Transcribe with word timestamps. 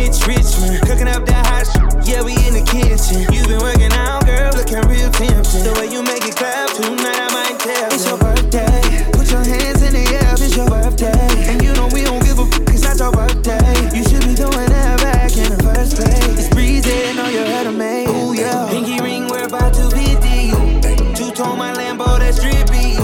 your 0.00 0.08
Mitch 0.08 0.26
Richmond. 0.26 0.80
Cooking 0.86 1.08
up 1.08 1.26
that 1.26 1.44
hot 1.46 1.66
shit, 1.68 2.08
yeah, 2.08 2.22
we 2.22 2.32
in 2.48 2.54
the 2.56 2.64
kitchen. 2.64 3.28
You 3.32 3.44
been 3.46 3.60
working 3.60 3.92
out, 3.92 4.24
girl, 4.24 4.52
looking 4.56 4.80
real 4.88 5.10
tempting. 5.12 5.64
The 5.64 5.72
way 5.76 5.88
you 5.92 6.02
make 6.02 6.24
it 6.24 6.36
clap, 6.36 6.72
tonight 6.72 7.20
I 7.20 7.28
might 7.32 7.58
tell. 7.60 7.92
It's 7.92 8.06
your 8.06 8.18
birthday, 8.18 8.80
put 9.12 9.30
your 9.30 9.44
hands 9.44 9.82
in 9.82 9.92
the 9.92 10.04
air, 10.08 10.32
it's 10.34 10.56
your 10.56 10.68
birthday. 10.68 11.28
And 11.48 11.62
you 11.62 11.72
know 11.74 11.88
we 11.92 12.04
don't 12.04 12.22
give 12.24 12.38
a 12.38 12.46
fuck, 12.46 12.68
it's 12.70 12.84
not 12.84 12.98
your 12.98 13.12
birthday. 13.12 13.60
You 13.92 14.02
should 14.04 14.24
be 14.24 14.34
throwing 14.34 14.70
that 14.72 15.00
back 15.04 15.36
in 15.36 15.52
the 15.52 15.60
first 15.62 15.96
place. 15.96 16.38
It's 16.38 16.50
breezy, 16.54 17.12
know 17.14 17.28
you 17.28 17.44
heard 17.44 17.66
of 17.68 17.76
me. 17.76 18.08
Ooh, 18.08 18.32
yeah. 18.32 18.68
Pinky 18.70 19.00
ring, 19.00 19.28
we're 19.28 19.46
about 19.46 19.74
to 19.74 19.84
be 19.92 20.16
deep. 20.24 20.56
Two 21.16 21.30
tone 21.32 21.58
my 21.58 21.72
Lambo, 21.74 22.18
that's 22.18 22.40
drippy. 22.40 22.96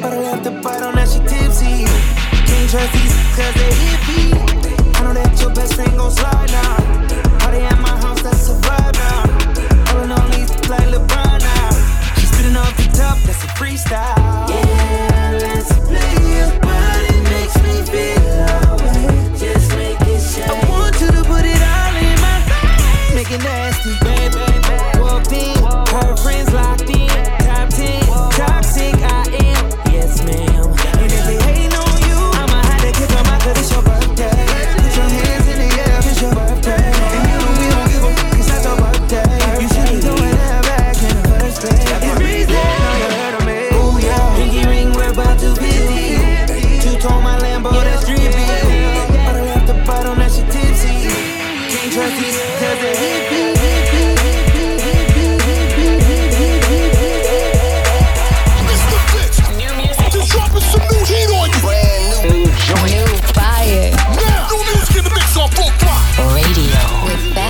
Bottle 0.00 0.26
after 0.26 0.54
bottle, 0.60 0.92
now 0.92 1.06
she 1.06 1.20
tipsy. 1.22 1.86
Can't 2.48 2.68
trust 2.70 2.92
these 2.92 3.14
cause 3.36 3.54
they 3.54 3.70
hippie. 3.70 4.11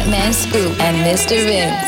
Fat 0.03 0.11
Man 0.11 0.33
Scoop 0.33 0.81
and 0.81 0.97
Mr. 1.07 1.39
Vince. 1.47 1.87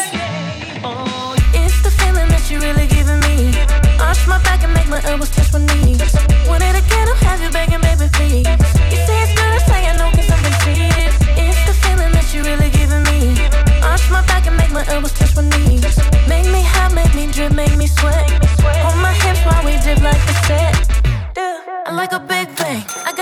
Oh, 0.84 1.34
it's 1.52 1.82
the 1.82 1.90
feeling 1.90 2.28
that 2.28 2.46
you're 2.48 2.60
really 2.60 2.86
giving 2.86 3.18
me. 3.26 3.50
Arch 3.98 4.26
my 4.28 4.38
back 4.42 4.62
and 4.62 4.72
make 4.72 4.86
my 4.88 5.02
elbows 5.02 5.30
touch 5.30 5.52
my 5.52 5.58
knees. 5.58 5.98
Again, 5.98 7.08
I'll 7.08 7.14
have 7.26 7.42
you 7.42 7.50
begging, 7.50 7.80
baby, 7.80 8.06
please. 8.14 8.46
You 8.92 8.98
say 9.02 9.18
it's 9.18 9.34
good, 9.34 9.50
I 9.50 9.58
say 9.66 9.86
I 9.90 9.96
know, 9.98 10.10
cause 10.14 10.30
I'm 10.30 10.38
conceited. 10.46 11.10
It's 11.42 11.58
the 11.66 11.74
feeling 11.82 12.12
that 12.14 12.26
you're 12.32 12.44
really 12.44 12.70
giving 12.70 13.02
me. 13.10 13.34
Arch 13.82 14.06
my 14.10 14.22
back 14.26 14.46
and 14.46 14.56
make 14.56 14.70
my 14.70 14.86
elbows 14.86 15.12
touch 15.18 15.34
my 15.34 15.42
knees. 15.42 15.98
Make 16.28 16.46
me 16.54 16.62
hot, 16.62 16.94
make 16.94 17.14
me 17.14 17.26
drip, 17.32 17.50
make 17.52 17.74
me 17.76 17.86
sweat. 17.88 18.30
Hold 18.84 18.98
my 19.02 19.12
hips 19.12 19.42
while 19.42 19.64
we 19.66 19.74
like 20.02 20.22
set. 20.46 20.74
I 21.86 21.90
like 21.90 22.12
a 22.12 22.20
big 22.20 22.46
bang. 22.54 22.84
I 23.04 23.13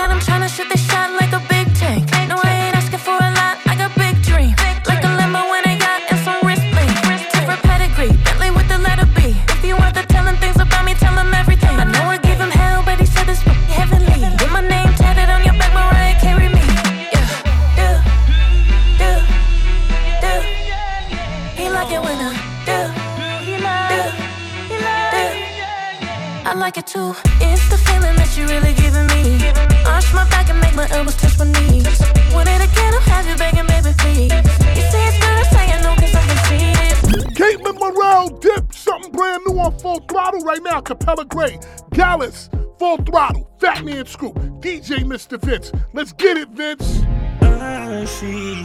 Scoop, 44.23 44.37
DJ 44.61 45.03
Mr. 45.03 45.37
Vince. 45.37 45.73
Let's 45.93 46.13
get 46.13 46.37
it, 46.37 46.49
Vince. 46.51 47.03
Uh, 47.43 48.07
she, 48.07 48.63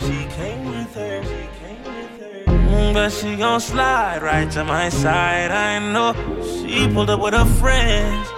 she 0.00 0.26
came 0.34 0.66
with 0.66 0.92
her, 0.96 1.22
she 1.22 1.48
came 1.60 1.84
with 1.84 2.20
her. 2.20 2.92
But 2.92 3.10
she 3.10 3.36
gon' 3.36 3.60
slide 3.60 4.22
right 4.22 4.50
to 4.50 4.64
my 4.64 4.88
side. 4.88 5.52
I 5.52 5.78
know 5.78 6.14
she 6.42 6.92
pulled 6.92 7.10
up 7.10 7.20
with 7.20 7.32
her 7.32 7.44
friends. 7.44 8.28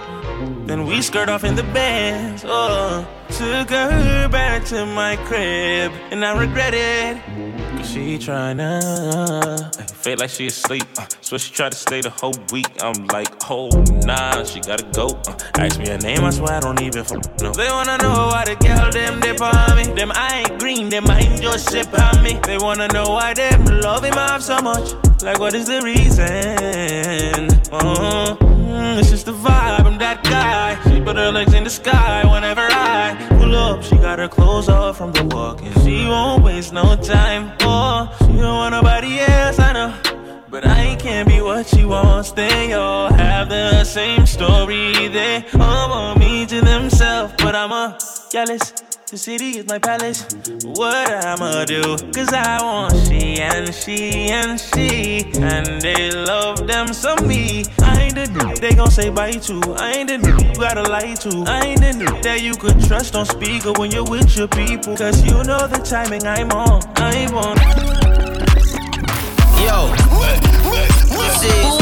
Then 0.67 0.85
we 0.85 1.01
skirt 1.01 1.29
off 1.29 1.43
in 1.43 1.55
the 1.55 1.63
bands. 1.63 2.43
Oh, 2.45 3.07
took 3.41 3.71
her 3.71 4.29
back 4.29 4.63
to 4.65 4.85
my 4.85 5.15
crib, 5.25 5.91
and 6.11 6.23
I 6.23 6.37
regret 6.39 6.75
it. 6.75 7.17
Cause 7.75 7.89
she 7.89 8.19
tryna 8.19 8.81
uh, 8.83 9.83
feel 9.87 10.17
like 10.19 10.29
she 10.29 10.45
asleep. 10.45 10.83
Uh, 10.95 11.07
so 11.21 11.39
she 11.39 11.51
tried 11.51 11.71
to 11.71 11.77
stay 11.77 12.01
the 12.01 12.11
whole 12.11 12.35
week. 12.53 12.69
I'm 12.81 13.07
like, 13.07 13.29
oh 13.49 13.69
nah, 14.05 14.43
she 14.43 14.59
gotta 14.59 14.85
go. 14.93 15.07
Uh, 15.27 15.35
ask 15.57 15.79
me 15.79 15.89
her 15.89 15.97
name, 15.97 16.23
I 16.23 16.29
swear 16.29 16.53
I 16.53 16.59
don't 16.59 16.79
even 16.81 17.03
know. 17.41 17.51
They 17.53 17.69
wanna 17.69 17.97
know 17.97 18.29
why 18.31 18.45
the 18.45 18.55
girl 18.57 18.91
them 18.91 19.19
dip 19.21 19.41
on 19.41 19.75
me. 19.75 19.85
Them 19.99 20.11
I 20.13 20.43
ain't 20.45 20.59
green, 20.59 20.89
them 20.89 21.09
I 21.09 21.21
ain't 21.21 21.41
just 21.41 21.71
sip 21.71 21.87
on 21.99 22.21
me. 22.21 22.39
They 22.45 22.59
wanna 22.59 22.89
know 22.89 23.09
why 23.09 23.33
them 23.33 23.65
love 23.65 24.03
him 24.03 24.13
off 24.13 24.43
so 24.43 24.61
much. 24.61 24.93
Like 25.23 25.39
what 25.39 25.55
is 25.55 25.65
the 25.65 25.81
reason? 25.81 26.27
Oh, 27.71 28.37
it's 28.99 29.09
just 29.09 29.25
the 29.25 29.33
vibe. 29.33 29.85
I'm 29.85 29.97
that 29.97 30.23
guy. 30.23 30.77
She 30.89 31.01
put 31.01 31.15
her 31.15 31.31
legs 31.31 31.53
in 31.53 31.63
the 31.63 31.69
sky 31.69 32.23
whenever 32.31 32.61
I 32.61 33.30
up. 33.71 33.83
She 33.83 33.95
got 33.95 34.19
her 34.19 34.27
clothes 34.27 34.69
off 34.69 34.97
from 34.97 35.11
the 35.11 35.23
walk, 35.35 35.61
and 35.61 35.73
she 35.83 36.05
won't 36.05 36.43
waste 36.43 36.73
no 36.73 36.95
time. 36.95 37.51
Oh, 37.61 38.13
she 38.19 38.33
don't 38.37 38.57
want 38.61 38.73
nobody 38.73 39.19
else, 39.19 39.59
I 39.59 39.71
know. 39.73 39.91
But 40.49 40.67
I 40.67 40.95
can't 40.95 41.27
be 41.27 41.41
what 41.41 41.65
she 41.67 41.85
wants. 41.85 42.31
They 42.31 42.73
all 42.73 43.11
have 43.13 43.49
the 43.49 43.83
same 43.83 44.25
story. 44.25 45.07
They 45.07 45.45
all 45.53 45.89
want 45.89 46.19
me 46.19 46.45
to 46.47 46.61
themselves, 46.61 47.33
but 47.37 47.55
I'm 47.55 47.71
a 47.71 47.97
jealous. 48.31 48.73
The 49.11 49.17
city 49.17 49.57
is 49.57 49.67
my 49.67 49.77
palace. 49.77 50.23
What 50.63 51.11
I'ma 51.25 51.65
do? 51.65 51.97
Cause 52.13 52.31
I 52.31 52.63
want 52.63 52.95
she 53.07 53.41
and 53.41 53.75
she 53.75 54.29
and 54.31 54.57
she. 54.57 55.25
And 55.35 55.81
they 55.81 56.11
love 56.11 56.65
them 56.65 56.93
some 56.93 57.27
me. 57.27 57.65
I 57.81 58.03
ain't 58.03 58.15
the 58.15 58.27
dude 58.27 58.55
they 58.59 58.73
gon' 58.73 58.89
say 58.89 59.09
bye 59.09 59.33
to. 59.33 59.75
I 59.77 59.91
ain't 59.97 60.07
the 60.07 60.17
dude 60.17 60.41
you 60.41 60.55
gotta 60.55 60.83
lie 60.83 61.15
to. 61.15 61.43
I 61.45 61.65
ain't 61.65 61.81
the 61.81 61.91
dude 61.91 62.23
that 62.23 62.41
you 62.41 62.55
could 62.55 62.81
trust 62.85 63.17
on 63.17 63.25
speaker 63.25 63.73
when 63.73 63.91
you're 63.91 64.05
with 64.05 64.37
your 64.37 64.47
people. 64.47 64.95
Cause 64.95 65.21
you 65.25 65.43
know 65.43 65.67
the 65.67 65.81
timing 65.83 66.25
I'm 66.25 66.49
on. 66.53 66.81
I'm 66.95 67.35
on. 67.35 67.57
Yo. 69.59 69.91
This 71.11 71.80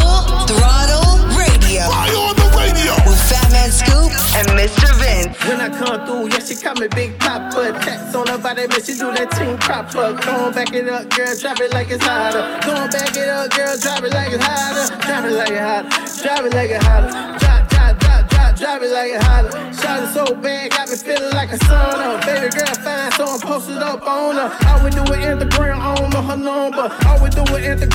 and 4.40 4.50
Mr. 4.56 4.88
Vince. 5.00 5.36
When 5.46 5.60
I 5.60 5.70
come 5.70 6.06
through, 6.06 6.30
yeah, 6.32 6.40
she 6.40 6.56
call 6.56 6.76
me 6.76 6.88
Big 6.88 7.20
Papa. 7.20 7.76
Tats 7.84 8.16
on 8.16 8.28
her 8.28 8.38
body, 8.38 8.68
man, 8.68 8.82
she 8.82 8.94
do 8.96 9.12
that 9.12 9.32
team 9.36 9.58
proper. 9.58 10.16
Come 10.22 10.36
on, 10.36 10.54
back 10.54 10.74
it 10.74 10.88
up, 10.88 11.10
girl, 11.10 11.36
drop 11.36 11.60
it 11.60 11.74
like 11.74 11.90
it's 11.92 12.06
hotter. 12.06 12.44
Come 12.62 12.78
on, 12.78 12.90
back 12.90 13.16
it 13.16 13.28
up, 13.28 13.52
girl, 13.52 13.76
drop 13.78 14.04
it 14.04 14.14
like 14.14 14.32
it's 14.32 14.44
hotter. 14.44 14.88
Drop 15.04 15.26
it 15.26 15.36
like 15.36 15.52
it's 15.52 15.60
hotter. 15.60 16.24
Drop 16.24 16.46
it 16.46 16.54
like 16.54 16.72
it's 16.72 16.86
hotter. 16.86 17.12
Drop, 17.40 17.70
drop, 17.70 18.00
drop, 18.00 18.30
drop, 18.30 18.56
drop 18.56 18.82
it 18.82 18.92
like 18.92 19.12
it's 19.12 19.26
hotter. 19.26 19.52
Shot 19.76 20.04
it 20.04 20.14
so 20.14 20.24
bad, 20.36 20.72
got 20.72 20.88
me 20.90 20.96
feeling 20.96 21.34
like 21.34 21.52
a 21.52 21.58
sauna. 21.68 22.24
Baby 22.24 22.50
girl 22.56 22.76
fine, 22.80 23.12
so 23.14 23.26
I'm 23.28 23.40
posted 23.40 23.78
up 23.84 24.06
on 24.08 24.36
her. 24.36 24.50
All 24.70 24.84
we 24.84 24.90
do 24.92 25.04
is 25.04 25.26
Instagram, 25.26 25.80
I 25.80 25.96
don't 25.96 26.14
know 26.14 26.22
her 26.24 26.38
number. 26.38 26.88
All 27.08 27.20
we 27.24 27.30
do 27.30 27.44
is 27.60 27.66
Instagram, 27.76 27.89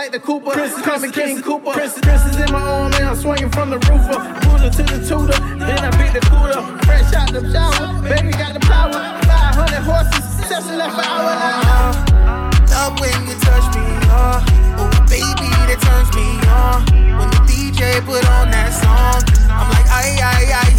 like 0.00 0.12
the 0.12 0.20
Cooper. 0.20 0.52
Princess, 0.52 0.80
call 0.80 0.98
me 0.98 1.10
King 1.10 1.42
Cooper. 1.42 1.72
Princess, 1.72 2.00
princess 2.00 2.36
in 2.40 2.50
my 2.50 2.62
arm, 2.62 2.92
and 2.94 3.04
I'm 3.04 3.16
swinging 3.16 3.50
from 3.50 3.68
the 3.68 3.78
roofer. 3.84 4.16
Booter 4.48 4.70
to 4.72 4.82
the 4.88 4.98
tutor, 5.04 5.38
then 5.60 5.76
I 5.76 5.90
beat 6.00 6.12
the 6.16 6.24
cooler. 6.24 6.62
Fresh 6.88 7.12
out 7.12 7.28
the 7.36 7.44
shower, 7.52 8.00
baby 8.00 8.32
got 8.32 8.54
the 8.54 8.60
power. 8.60 8.96
500 8.96 9.84
horses, 9.84 10.24
seven 10.48 10.78
left 10.78 10.96
an 10.96 11.04
hour. 11.04 11.36
Love 12.72 12.96
when 12.96 13.12
you 13.28 13.36
touch 13.44 13.66
me, 13.76 13.84
uh. 14.08 14.40
Oh, 14.80 14.88
baby, 15.12 15.48
that 15.68 15.80
turns 15.84 16.08
me 16.16 16.28
on. 16.48 16.80
When 17.20 17.28
the 17.36 17.40
DJ 17.44 18.00
put 18.00 18.24
on 18.40 18.48
that 18.56 18.72
song, 18.72 19.20
I'm 19.52 19.68
like, 19.68 19.88
ay, 19.92 20.16
ay, 20.16 20.44
ay, 20.64 20.69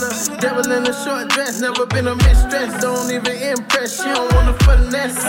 bother. 0.00 0.40
Devil 0.40 0.72
in 0.72 0.86
a 0.86 1.04
short 1.04 1.28
dress, 1.28 1.60
never 1.60 1.86
been 1.86 2.06
a 2.06 2.14
mistress. 2.16 2.80
Don't 2.80 3.10
even 3.10 3.36
impress, 3.36 3.96
she 3.96 4.08
don't 4.08 4.32
wanna 4.34 4.54
finesse. 4.64 5.24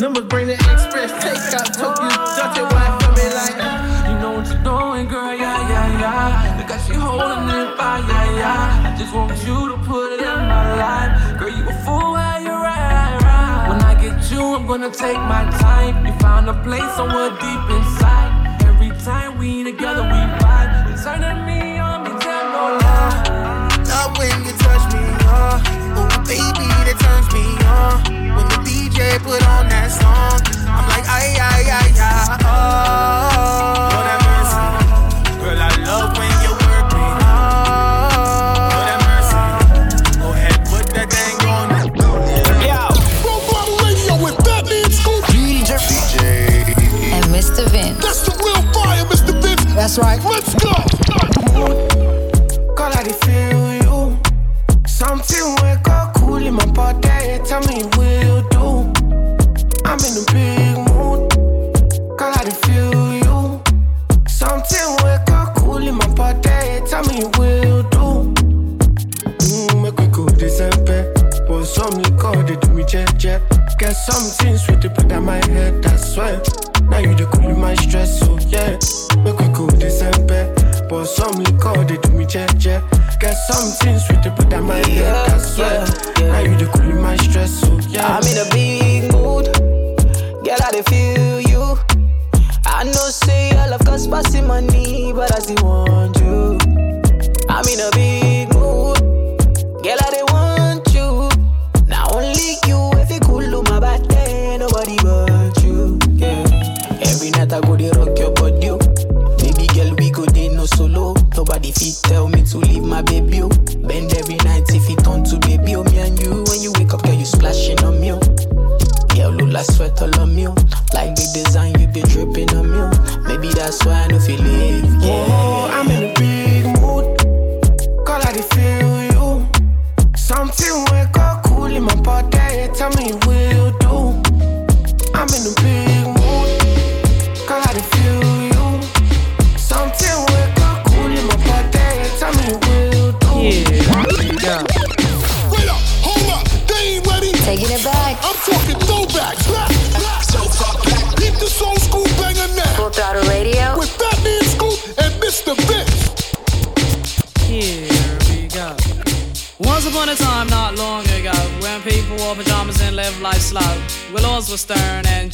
Numbers 0.00 0.24
bring 0.24 0.46
the 0.46 0.54
express, 0.54 1.10
take 1.22 1.54
out, 1.58 1.66
took 1.74 1.96
you, 2.02 2.10
touch 2.36 2.56
your 2.56 2.68
wife 2.68 3.02
for 3.02 3.12
me 3.12 3.24
like. 3.34 3.56
That. 3.56 4.08
You 4.08 4.18
know 4.20 4.32
what 4.38 4.46
you're 4.46 4.62
doing, 4.62 5.08
girl, 5.08 5.34
yeah, 5.34 5.68
yeah, 5.68 6.00
yeah. 6.00 6.56
Look 6.58 6.70
at 6.70 6.88
you 6.88 7.00
holding 7.00 7.48
it 7.48 7.76
by, 7.76 7.98
yeah, 7.98 8.38
yeah. 8.38 8.92
I 8.92 8.96
just 8.98 9.14
want 9.14 9.32
you 9.44 9.68
to 9.68 9.76
put 9.84 10.12
it 10.12 10.20
in 10.20 10.40
my 10.46 10.74
life. 10.76 11.38
Girl, 11.38 11.50
you 11.50 11.68
a 11.68 11.72
fool 11.84 12.12
while 12.12 12.42
you're 12.42 12.52
right, 12.52 13.18
right. 13.22 13.66
When 13.70 13.80
I 13.82 13.94
get 14.00 14.30
you, 14.30 14.42
I'm 14.54 14.66
gonna 14.66 14.90
take 14.90 15.16
my 15.16 15.44
time. 15.58 16.06
You 16.06 16.12
found 16.20 16.48
a 16.48 16.54
place 16.62 16.90
somewhere 16.94 17.30
deep 17.30 17.64
inside. 17.76 18.62
Every 18.66 18.90
time 19.02 19.38
we 19.38 19.64
together, 19.64 20.02
we 20.02 20.20
vibe. 20.38 20.92
It's 20.92 21.04
turning 21.04 21.44
me 21.46 21.78
on, 21.78 22.04
me 22.04 22.10
tell 22.20 22.44
no 22.52 22.78
lie. 22.78 23.27
Love 23.98 24.16
when 24.16 24.44
you 24.44 24.52
touch 24.52 24.94
me, 24.94 25.02
uh. 25.26 25.58
Oh, 25.98 26.06
baby, 26.22 26.66
that 26.86 26.98
turns 27.02 27.26
me 27.34 27.42
on. 27.66 27.98
When 28.36 28.46
the 28.46 28.58
DJ 28.62 29.18
put 29.24 29.42
on 29.48 29.68
that 29.70 29.90
song, 29.90 30.38
I'm 30.70 30.86
like, 30.86 31.02
ay, 31.08 31.34
ay, 31.34 31.64
ay, 31.66 31.90
ay, 31.98 32.38
oh. 32.44 33.27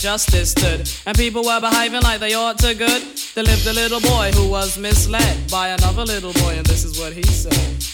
Justice 0.04 0.50
stood, 0.50 0.86
and 1.06 1.16
people 1.16 1.42
were 1.42 1.58
behaving 1.62 2.02
like 2.02 2.20
they 2.20 2.34
ought 2.34 2.58
to 2.58 2.74
good, 2.74 3.02
there 3.34 3.42
lived 3.42 3.66
a 3.66 3.72
little 3.72 4.00
boy 4.00 4.30
who 4.34 4.50
was 4.50 4.76
misled 4.76 5.50
by 5.50 5.68
another 5.68 6.04
little 6.04 6.34
boy, 6.34 6.58
and 6.58 6.66
this 6.66 6.84
is 6.84 7.00
what 7.00 7.14
he 7.14 7.22
said. 7.22 7.93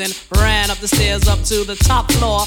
Then 0.00 0.12
ran 0.40 0.70
up 0.70 0.78
the 0.78 0.88
stairs 0.88 1.28
up 1.28 1.44
to 1.44 1.62
the 1.62 1.76
top 1.76 2.10
floor. 2.12 2.46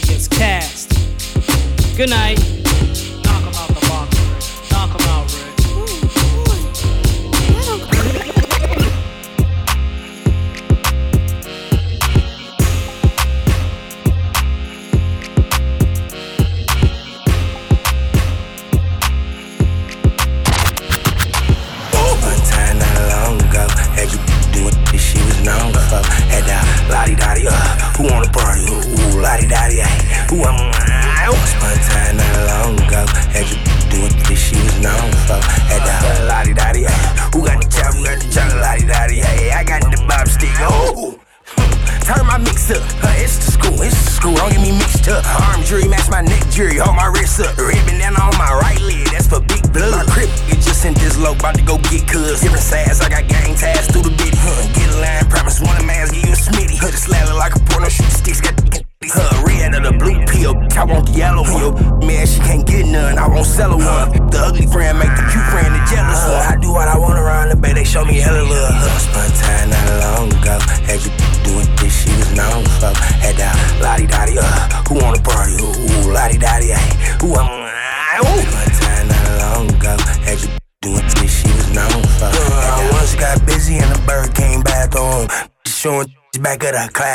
gets 0.00 0.28
cast. 0.28 0.90
Good 1.96 2.10
night. 2.10 2.38
Out 3.26 3.68
the 3.68 3.86
box. 3.88 4.72
Out, 4.72 5.23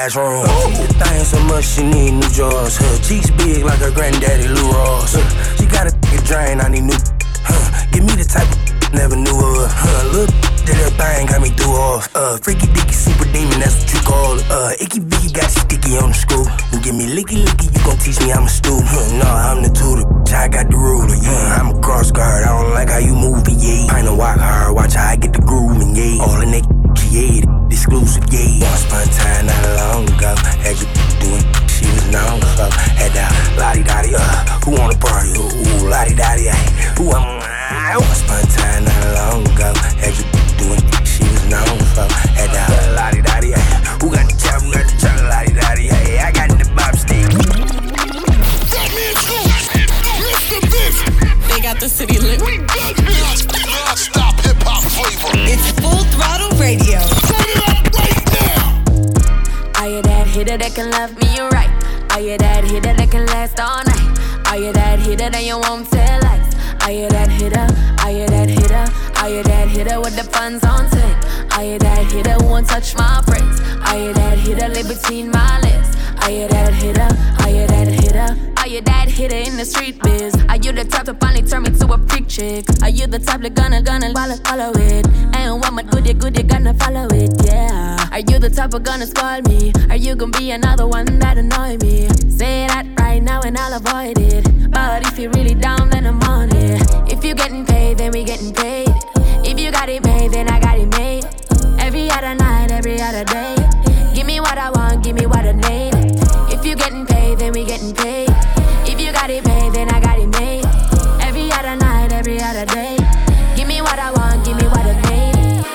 classroom. 0.09 0.45
Ooh. 0.45 0.89
So 1.23 1.39
much 1.43 1.65
she 1.65 1.83
need 1.83 2.11
new 2.11 2.29
drawers. 2.29 2.77
Her 2.77 2.97
cheeks 2.99 3.29
big 3.29 3.63
like 3.63 3.79
her 3.79 3.91
granddaddy 3.91 4.47
Lou 4.47 4.71
Ross. 4.71 5.15
never 88.69 88.83
gonna 88.83 89.07
scold 89.07 89.47
me. 89.47 89.73
Are 89.89 89.95
you 89.95 90.15
gonna 90.15 90.37
be 90.37 90.51
another 90.51 90.85
one 90.85 91.17
that 91.17 91.39
annoy 91.39 91.77
me? 91.77 92.07
Say 92.29 92.67
that 92.67 92.85
right 92.99 93.21
now 93.21 93.41
and 93.41 93.57
I'll 93.57 93.73
avoid 93.73 94.19
it. 94.19 94.45
But 94.69 95.07
if 95.07 95.17
you're 95.17 95.31
really 95.31 95.55
down, 95.55 95.89
then 95.89 96.05
I'm 96.05 96.21
on 96.29 96.49
it. 96.55 96.79
If 97.11 97.23
you're 97.23 97.33
getting 97.33 97.65
paid, 97.65 97.97
then 97.97 98.11
we 98.11 98.23
getting 98.23 98.53
paid. 98.53 98.89
If 99.43 99.59
you 99.59 99.71
got 99.71 99.89
it 99.89 100.03
made, 100.03 100.31
then 100.33 100.47
I 100.49 100.59
got 100.59 100.77
it 100.77 100.89
made. 100.99 101.25
Every 101.79 102.11
other 102.11 102.35
night, 102.35 102.69
every 102.69 103.01
other 103.01 103.23
day. 103.23 103.55
Give 104.13 104.27
me 104.27 104.39
what 104.39 104.59
I 104.59 104.69
want, 104.69 105.03
give 105.03 105.15
me 105.15 105.25
what 105.25 105.45
I 105.45 105.53
need. 105.53 105.95
If 106.53 106.63
you're 106.63 106.75
getting 106.75 107.07
paid, 107.07 107.39
then 107.39 107.53
we 107.53 107.65
getting 107.65 107.95
paid. 107.95 108.29
If 108.85 109.01
you 109.01 109.11
got 109.11 109.31
it 109.31 109.43
made, 109.47 109.73
then 109.73 109.89
I 109.89 109.99
got 109.99 110.19
it 110.19 110.29
made. 110.39 110.65
Every 111.25 111.51
other 111.51 111.75
night, 111.75 112.11
every 112.11 112.39
other 112.39 112.67
day. 112.67 112.97
Give 113.55 113.67
me 113.67 113.81
what 113.81 113.97
I 113.97 114.11
want, 114.11 114.45
give 114.45 114.57
me 114.57 114.67
what 114.67 114.85
I 114.85 114.93
need. 115.09 115.65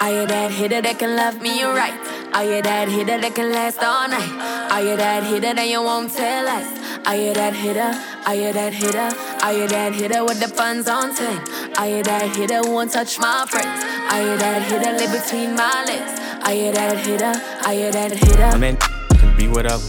Are 0.00 0.12
you 0.12 0.26
that 0.28 0.52
hitter 0.52 0.80
that 0.80 0.98
can 1.00 1.16
love 1.16 1.42
me? 1.42 1.64
Right. 1.64 2.05
Are 2.36 2.44
you 2.44 2.60
that 2.60 2.88
hitter 2.90 3.18
that 3.18 3.34
can 3.34 3.50
last 3.50 3.82
all 3.82 4.06
night? 4.08 4.70
Are 4.70 4.82
you 4.82 4.94
that 4.98 5.24
hitter 5.24 5.54
that 5.54 5.66
you 5.66 5.80
won't 5.80 6.12
tell 6.12 6.46
us? 6.46 6.68
Are 7.06 7.16
you 7.16 7.32
that 7.32 7.54
hitter? 7.54 7.96
Are 8.26 8.34
you 8.34 8.52
that 8.52 8.74
hitter? 8.74 9.08
Are 9.42 9.54
you 9.54 9.66
that 9.68 9.94
hitter 9.94 10.22
with 10.22 10.40
the 10.40 10.48
funds 10.48 10.86
on 10.86 11.14
10? 11.14 11.78
Are 11.78 11.88
you 11.88 12.02
that 12.02 12.36
hitter 12.36 12.58
who 12.58 12.72
won't 12.72 12.92
touch 12.92 13.18
my 13.18 13.46
friends? 13.48 13.82
Are 14.12 14.20
you 14.20 14.36
that 14.36 14.60
hitter 14.68 14.92
live 14.92 15.12
between 15.16 15.54
my 15.54 15.84
legs? 15.86 16.20
Are 16.46 16.52
you 16.52 16.72
that 16.72 17.06
hitter? 17.06 17.32
Are 17.64 17.72
you 17.72 17.90
that 17.90 18.12
hitter? 18.12 18.42
I'm 18.42 18.62
in, 18.62 18.76
can 19.16 19.34
be 19.34 19.48
whatever. 19.48 19.82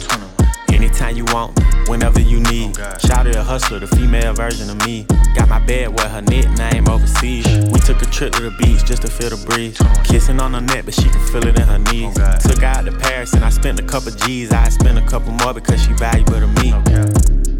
Anytime 0.71 1.17
you 1.17 1.25
want, 1.25 1.59
whenever 1.87 2.19
you 2.19 2.39
need. 2.39 2.75
Shout 2.99 3.27
a 3.27 3.43
hustler, 3.43 3.79
the 3.79 3.87
female 3.87 4.33
version 4.33 4.69
of 4.69 4.77
me. 4.85 5.05
Got 5.35 5.49
my 5.49 5.59
bed 5.59 5.89
with 5.89 6.09
her 6.11 6.21
nickname 6.21 6.87
overseas. 6.89 7.45
We 7.71 7.79
took 7.79 8.01
a 8.01 8.05
trip 8.05 8.33
to 8.33 8.41
the 8.41 8.51
beach 8.57 8.85
just 8.85 9.01
to 9.03 9.07
feel 9.07 9.29
the 9.29 9.45
breeze. 9.45 9.77
Kissing 10.03 10.39
on 10.39 10.53
her 10.53 10.61
neck, 10.61 10.85
but 10.85 10.93
she 10.93 11.09
can 11.09 11.25
feel 11.27 11.45
it 11.47 11.59
in 11.59 11.67
her 11.67 11.79
knees. 11.79 12.15
Took 12.43 12.61
her 12.61 12.65
out 12.65 12.85
to 12.85 12.91
Paris 12.91 13.33
and 13.33 13.43
I 13.43 13.49
spent 13.49 13.79
a 13.79 13.83
couple 13.83 14.11
G's. 14.11 14.51
I 14.51 14.69
spent 14.69 14.97
a 14.97 15.05
couple 15.05 15.31
more 15.33 15.53
because 15.53 15.83
she 15.83 15.93
valuable 15.93 16.39
to 16.39 16.47
me. 16.47 16.71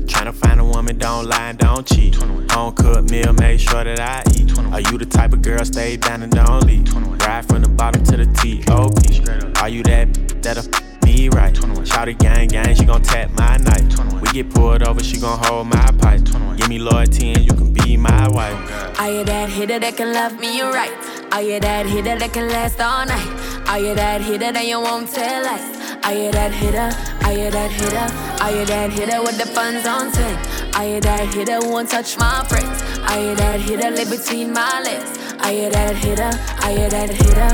Tryna 0.08 0.34
find 0.34 0.60
a 0.60 0.66
woman, 0.66 0.98
don't 0.98 1.26
lie 1.26 1.50
and 1.50 1.58
don't 1.60 1.86
cheat. 1.86 2.16
Home 2.16 2.74
cooked 2.74 3.12
meal, 3.12 3.34
make 3.34 3.60
sure 3.60 3.84
that 3.84 4.00
I 4.00 4.24
eat. 4.36 4.58
Are 4.74 4.82
you 4.82 4.98
the 4.98 5.06
type 5.06 5.34
of 5.34 5.42
girl 5.42 5.64
stay 5.64 5.98
down 5.98 6.24
and 6.24 6.32
don't 6.32 6.66
leave? 6.66 6.92
Ride 7.26 7.46
from 7.46 7.62
the 7.62 7.70
bottom 7.70 8.04
to 8.06 8.18
the 8.18 8.26
T.O.P. 8.26 9.62
Are 9.62 9.70
you 9.70 9.84
that 9.84 10.42
that'll 10.42 10.97
me 11.08 11.30
right? 11.30 11.56
Shout 11.88 12.10
it 12.10 12.20
gang 12.20 12.50
gang, 12.50 12.76
she 12.76 12.86
gon' 12.86 13.02
tap 13.02 13.32
my 13.32 13.58
knife. 13.58 13.88
We 14.22 14.28
get 14.32 14.54
pulled 14.54 14.84
over, 14.84 15.02
she 15.04 15.18
gon' 15.20 15.40
hold 15.46 15.68
my 15.68 15.92
pipe. 16.02 16.24
Give 16.58 16.70
me 16.70 16.80
loyalty 16.80 17.32
and 17.34 17.44
you 17.46 17.54
can 17.54 17.72
be 17.74 17.96
my 17.98 18.28
wife. 18.30 19.00
Are 19.00 19.12
you 19.12 19.24
that 19.24 19.50
hitter 19.50 19.80
that 19.80 19.96
can 19.96 20.14
love 20.14 20.40
me 20.40 20.58
you 20.58 20.66
right? 20.66 20.92
Are 21.32 21.42
you 21.42 21.60
that 21.60 21.86
hitter 21.86 22.18
that 22.18 22.34
can 22.34 22.48
last 22.50 22.80
all 22.82 23.06
night? 23.06 23.70
Are 23.70 23.80
you 23.80 23.96
that 23.96 24.22
hitter 24.22 24.52
that 24.52 24.66
you 24.66 24.80
won't 24.80 25.10
tell 25.10 25.46
us? 25.46 25.66
Are 26.06 26.14
you 26.14 26.32
that 26.32 26.52
hitter? 26.52 26.90
Are 27.26 27.34
you 27.34 27.52
that 27.52 27.72
hitter? 27.72 28.08
Are 28.44 28.52
you 28.52 28.66
that 28.66 28.92
hitter 28.92 29.22
with 29.22 29.38
the 29.38 29.46
funds 29.46 29.86
on 29.88 30.12
10? 30.12 30.76
Are 30.76 30.88
you 30.88 31.00
that 31.02 31.34
hitter 31.34 31.58
who 31.60 31.72
won't 31.72 31.90
touch 31.90 32.18
my 32.18 32.44
friends? 32.48 32.82
Are 33.10 33.20
you 33.20 33.36
that 33.36 33.60
hitter 33.60 33.92
live 33.92 34.10
between 34.10 34.54
my 34.54 34.82
legs? 34.82 35.18
Are 35.40 35.52
you 35.52 35.70
that 35.70 35.96
hitter? 35.96 36.32
Are 36.64 36.72
you 36.72 36.90
that 36.90 37.10
hitter? 37.10 37.50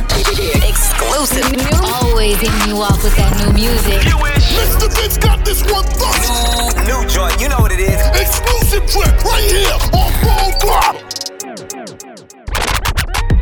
Exclusive. 0.70 1.46
Always 1.84 2.38
hitting 2.40 2.70
you 2.70 2.82
off 2.82 3.04
with 3.04 3.16
that 3.18 3.34
new 3.46 3.54
music. 3.54 4.02
Mr. 4.54 4.88
Vince 4.96 5.18
got 5.18 5.44
this 5.46 5.62
one 5.72 5.84
first. 5.84 6.78
New 6.88 7.08
joint, 7.08 7.40
you 7.42 7.50
know 7.50 7.60
what 7.60 7.72
it 7.72 7.80
is. 7.80 8.00
Exclusive 8.20 8.86
track 8.88 9.24
right 9.24 9.44
here 9.44 9.74
on 9.94 10.12
Full 10.24 10.52
Throttle. 10.62 11.02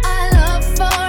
I 0.04 0.30
love 0.34 0.64
for 0.76 1.02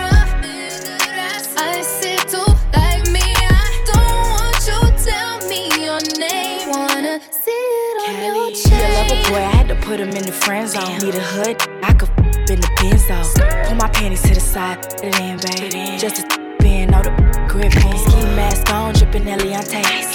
I 1.64 1.80
see 1.82 2.16
too 2.28 2.44
like 2.74 3.06
me. 3.10 3.22
I 3.22 3.84
don't 3.90 4.16
want 4.34 4.60
you 4.68 4.80
to 5.06 5.48
me 5.48 5.68
your 5.84 6.00
name. 6.18 6.68
Wanna 6.68 7.20
see 7.30 7.50
it 7.50 8.08
on 8.08 8.14
your 8.24 8.50
Your 8.50 8.88
lover 8.94 9.30
boy, 9.30 9.36
I 9.36 9.50
had 9.56 9.68
to 9.68 9.76
put 9.76 10.00
him 10.00 10.10
in 10.10 10.24
the 10.24 10.32
friend 10.32 10.68
zone. 10.68 10.98
Need 10.98 11.14
a 11.14 11.20
hood, 11.20 11.56
I 11.82 11.92
could 11.94 12.10
f- 12.10 12.50
in 12.50 12.60
the 12.60 12.70
benzo. 12.78 13.66
Pull 13.66 13.76
my 13.76 13.88
panties 13.88 14.22
to 14.22 14.34
the 14.34 14.40
side, 14.40 14.82
put 14.82 15.04
it 15.04 15.20
in, 15.20 15.38
babe. 15.38 15.98
Just 15.98 16.16
to 16.16 16.41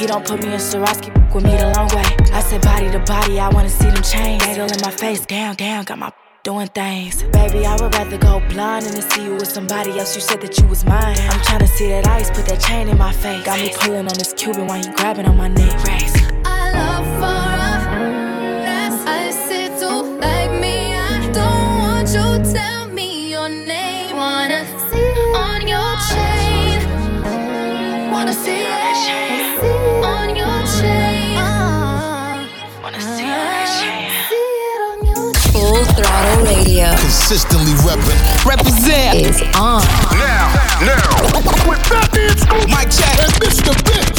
don't 0.08 0.26
put 0.26 0.42
me 0.42 0.54
in 0.54 0.60
Swarovski, 0.60 1.12
with 1.34 1.44
me 1.44 1.52
the 1.52 1.72
long 1.76 1.88
way. 1.90 2.08
I 2.34 2.40
said 2.40 2.62
body 2.62 2.90
to 2.92 3.00
body, 3.00 3.40
I 3.40 3.50
wanna 3.50 3.70
see 3.70 3.90
them 3.90 4.02
change. 4.02 4.46
Needle 4.46 4.72
in 4.72 4.82
my 4.82 4.92
face, 4.92 5.26
down, 5.26 5.56
down, 5.56 5.84
got 5.84 6.00
my 6.00 6.12
doing 6.44 6.68
things. 6.68 7.24
Baby, 7.24 7.66
I 7.66 7.76
would 7.80 7.94
rather 7.94 8.18
go 8.18 8.40
blind 8.50 8.86
than 8.86 8.94
to 8.94 9.02
see 9.02 9.26
you 9.26 9.34
with 9.34 9.50
somebody 9.50 10.00
else. 10.00 10.16
You 10.16 10.22
said 10.22 10.42
that 10.42 10.58
you 10.58 10.68
was 10.68 10.86
mine. 10.86 11.18
I'm 11.20 11.42
tryna 11.42 11.68
see 11.68 11.90
that 11.90 12.08
ice, 12.08 12.30
put 12.32 12.46
that 12.46 12.62
chain 12.62 12.88
in 12.88 12.98
my 12.98 13.12
face. 13.12 13.46
Got 13.46 13.60
me 13.60 13.74
pulling 13.76 14.08
on 14.08 14.18
this 14.18 14.34
Cuban 14.34 14.66
while 14.68 14.84
you 14.84 14.92
grabbing 14.94 15.26
on 15.26 15.38
my 15.38 15.50
neck. 15.50 15.74
I 16.46 16.72
love 16.72 17.06
for 17.20 17.47
Radio 36.44 36.92
Consistently 36.98 37.74
reppin'. 37.86 38.46
Represent 38.46 39.16
is 39.26 39.42
on. 39.56 39.82
Now, 40.14 40.54
now. 40.82 41.70
With 41.70 41.82
Fat 41.88 42.14
Man 42.14 42.38
Scoop 42.38 42.68
Mic 42.70 42.90
check. 42.92 43.20
and 43.20 43.34
Mr. 43.42 43.74
Vince. 43.86 44.17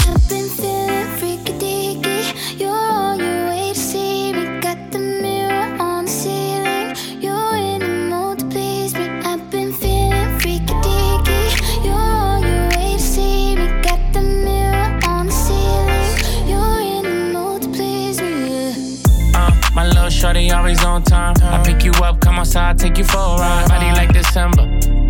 Always 20.50 20.84
on 20.84 21.02
time. 21.02 21.34
I 21.42 21.62
pick 21.64 21.84
you 21.84 21.92
up, 22.02 22.20
come 22.20 22.38
outside, 22.38 22.78
take 22.78 22.98
you 22.98 23.04
for 23.04 23.18
a 23.18 23.36
ride. 23.38 23.68
Body 23.68 23.90
like 23.92 24.12
December, 24.12 24.62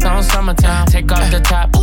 on 0.07 0.23
summertime. 0.23 0.87
Take 0.87 1.11
off 1.13 1.31
the 1.31 1.41
top, 1.41 1.75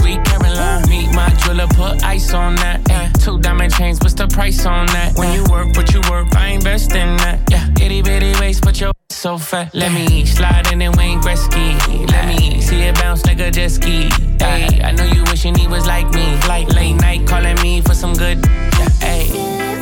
sweet 0.00 0.24
Caroline. 0.24 0.88
Meet 0.88 1.14
my 1.14 1.28
jeweler, 1.42 1.66
put 1.68 2.02
ice 2.04 2.32
on 2.34 2.54
that. 2.56 2.80
Two 3.20 3.38
diamond 3.40 3.72
chains, 3.72 3.98
what's 4.00 4.14
the 4.14 4.28
price 4.28 4.66
on 4.66 4.86
that? 4.86 5.16
When 5.16 5.32
you 5.32 5.44
work, 5.50 5.76
what 5.76 5.92
you 5.92 6.00
work, 6.10 6.34
I 6.36 6.48
invest 6.48 6.92
in 6.92 7.16
that. 7.18 7.40
Yeah, 7.50 7.68
itty 7.84 8.02
bitty 8.02 8.38
waist, 8.40 8.62
but 8.62 8.80
your 8.80 8.92
so 9.10 9.38
fat. 9.38 9.74
Let 9.74 9.92
me 9.92 10.26
slide 10.26 10.70
in 10.72 10.82
and 10.82 10.94
Wayne 10.96 11.20
Gretzky. 11.20 12.10
Let 12.10 12.28
me 12.28 12.60
see 12.60 12.82
it 12.82 12.94
bounce 12.96 13.24
like 13.24 13.40
a 13.40 13.50
jet 13.50 13.70
ski. 13.70 14.08
Ay, 14.40 14.80
I 14.82 14.92
know 14.92 15.04
you 15.04 15.24
wishing 15.24 15.54
he 15.54 15.66
was 15.66 15.86
like 15.86 16.08
me. 16.10 16.36
Like 16.46 16.68
late 16.68 16.94
night 16.94 17.26
calling 17.26 17.56
me 17.62 17.80
for 17.80 17.94
some 17.94 18.14
good. 18.14 18.38
Yeah, 18.44 19.73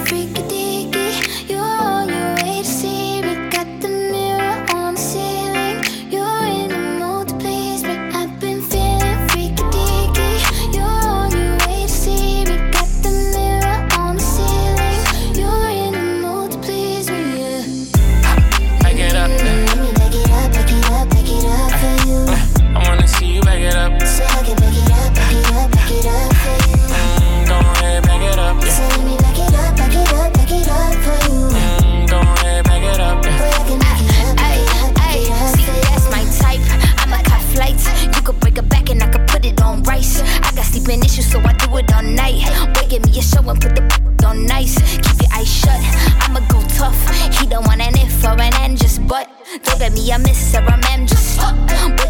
show 43.43 43.51
and 43.51 43.61
put 43.61 43.75
the 43.75 44.27
on 44.27 44.47
nice. 44.47 44.75
Keep 44.99 45.23
your 45.23 45.33
eyes 45.33 45.49
shut. 45.49 45.81
I'ma 46.23 46.41
go 46.49 46.61
tough. 46.69 46.97
He 47.39 47.47
don't 47.47 47.67
want 47.67 47.81
an 47.81 47.95
if 47.99 48.25
or 48.25 48.41
an 48.41 48.55
and 48.55 48.79
just 48.79 49.07
but. 49.07 49.29
Don't 49.65 49.79
get 49.79 49.93
me 49.93 50.11
a 50.11 50.19
miss 50.19 50.55
or 50.55 50.63
ma'am, 50.63 51.07
just 51.07 51.39
uh, 51.41 52.02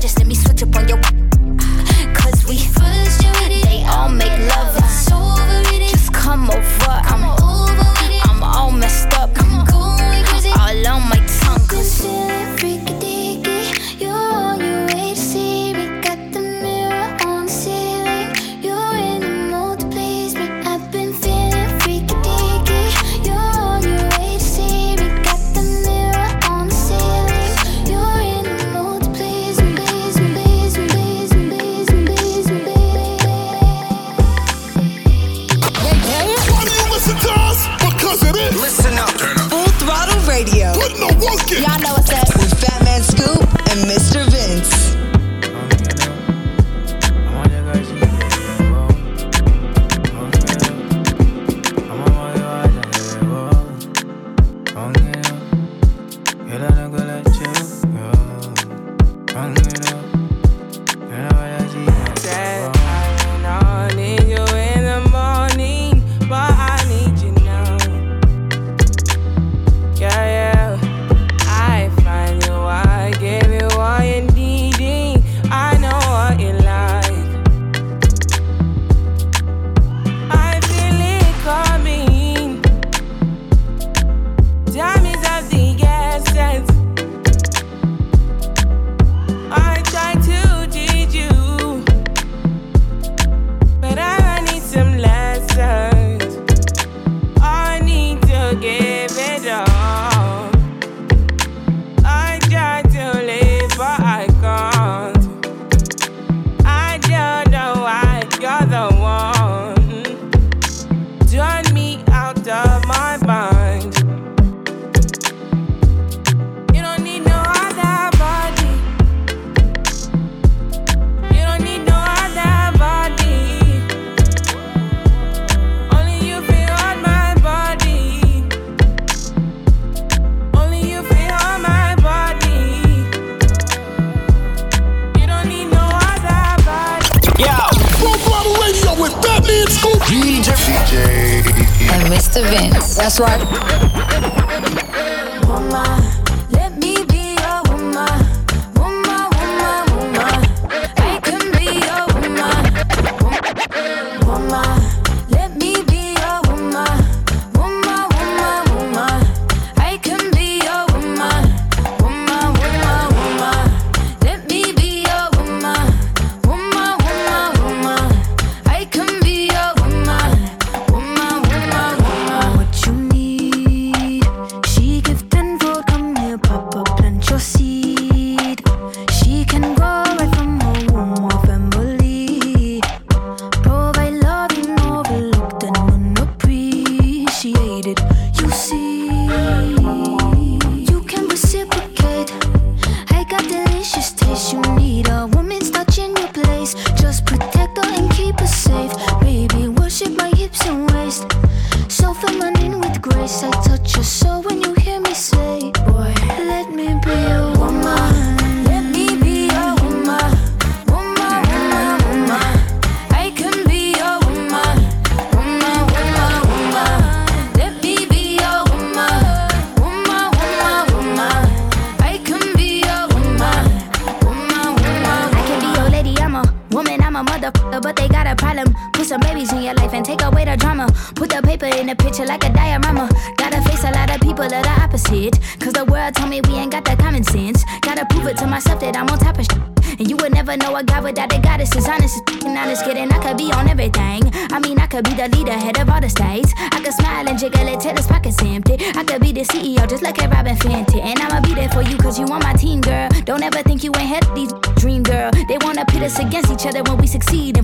got 193.95 194.03
delicious 194.03 194.13
taste. 194.13 194.53
You 194.53 194.61
need 194.77 195.09
a 195.09 195.32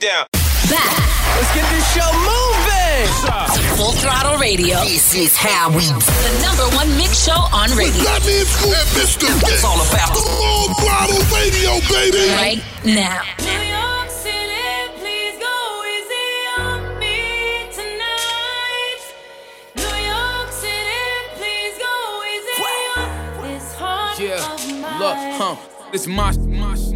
going 0.00 0.12
down. 0.12 0.26
Let's 1.36 1.54
get 1.54 1.68
this 1.70 1.86
show 1.94 2.10
moving. 2.12 3.76
Full 3.76 3.92
Throttle 3.92 4.38
Radio. 4.38 4.80
This 4.84 5.14
is 5.14 5.36
how 5.36 5.68
we 5.70 5.84
The 5.84 6.40
number 6.42 6.64
one 6.76 6.88
mix 6.96 7.24
show 7.24 7.32
on 7.52 7.70
radio. 7.76 8.02
That 8.04 8.24
means 8.26 8.48
Scoop 8.48 8.72
and 8.72 8.88
Mr. 8.96 9.52
It's 9.52 9.64
all 9.64 9.76
about 9.80 10.12
the 10.14 10.22
full 10.24 10.74
throttle 10.80 11.22
radio, 11.32 11.78
baby. 11.92 12.28
Right 12.32 12.62
now. 12.84 13.22
New 13.38 13.62
York 13.68 14.08
City, 14.10 14.90
please 14.98 15.36
go 15.38 15.56
easy 15.92 16.32
on 16.58 16.98
me 16.98 17.68
tonight. 17.72 19.00
New 19.76 19.96
York 20.08 20.50
City, 20.50 21.04
please 21.36 21.74
go 21.78 21.94
easy 22.32 22.64
on 22.96 23.08
this 23.44 23.74
heart 23.74 24.18
Yeah, 24.18 24.54
of 24.54 24.80
mine. 24.80 24.98
look, 25.00 25.16
huh? 25.36 25.56
This 25.92 26.06
my, 26.06 26.32
my, 26.32 26.74
my 26.74 26.95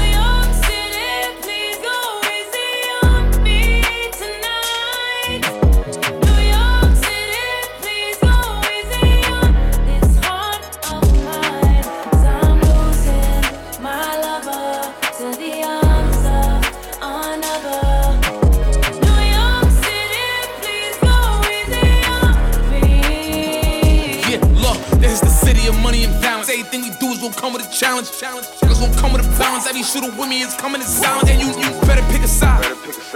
Gonna 27.21 27.35
come 27.35 27.53
with 27.53 27.61
a 27.61 27.69
challenge. 27.69 28.09
Challenge. 28.17 28.47
It's 28.49 28.79
gonna 28.81 28.97
come 28.97 29.13
with 29.13 29.21
a 29.21 29.29
balance. 29.37 29.69
Every 29.69 29.83
shooter 29.83 30.09
with 30.09 30.25
me 30.25 30.41
is 30.41 30.55
coming 30.55 30.81
in 30.81 30.87
silence. 30.87 31.29
And 31.29 31.37
you, 31.37 31.53
you 31.53 31.69
better 31.85 32.01
pick 32.09 32.25
a 32.25 32.27
side. 32.27 32.65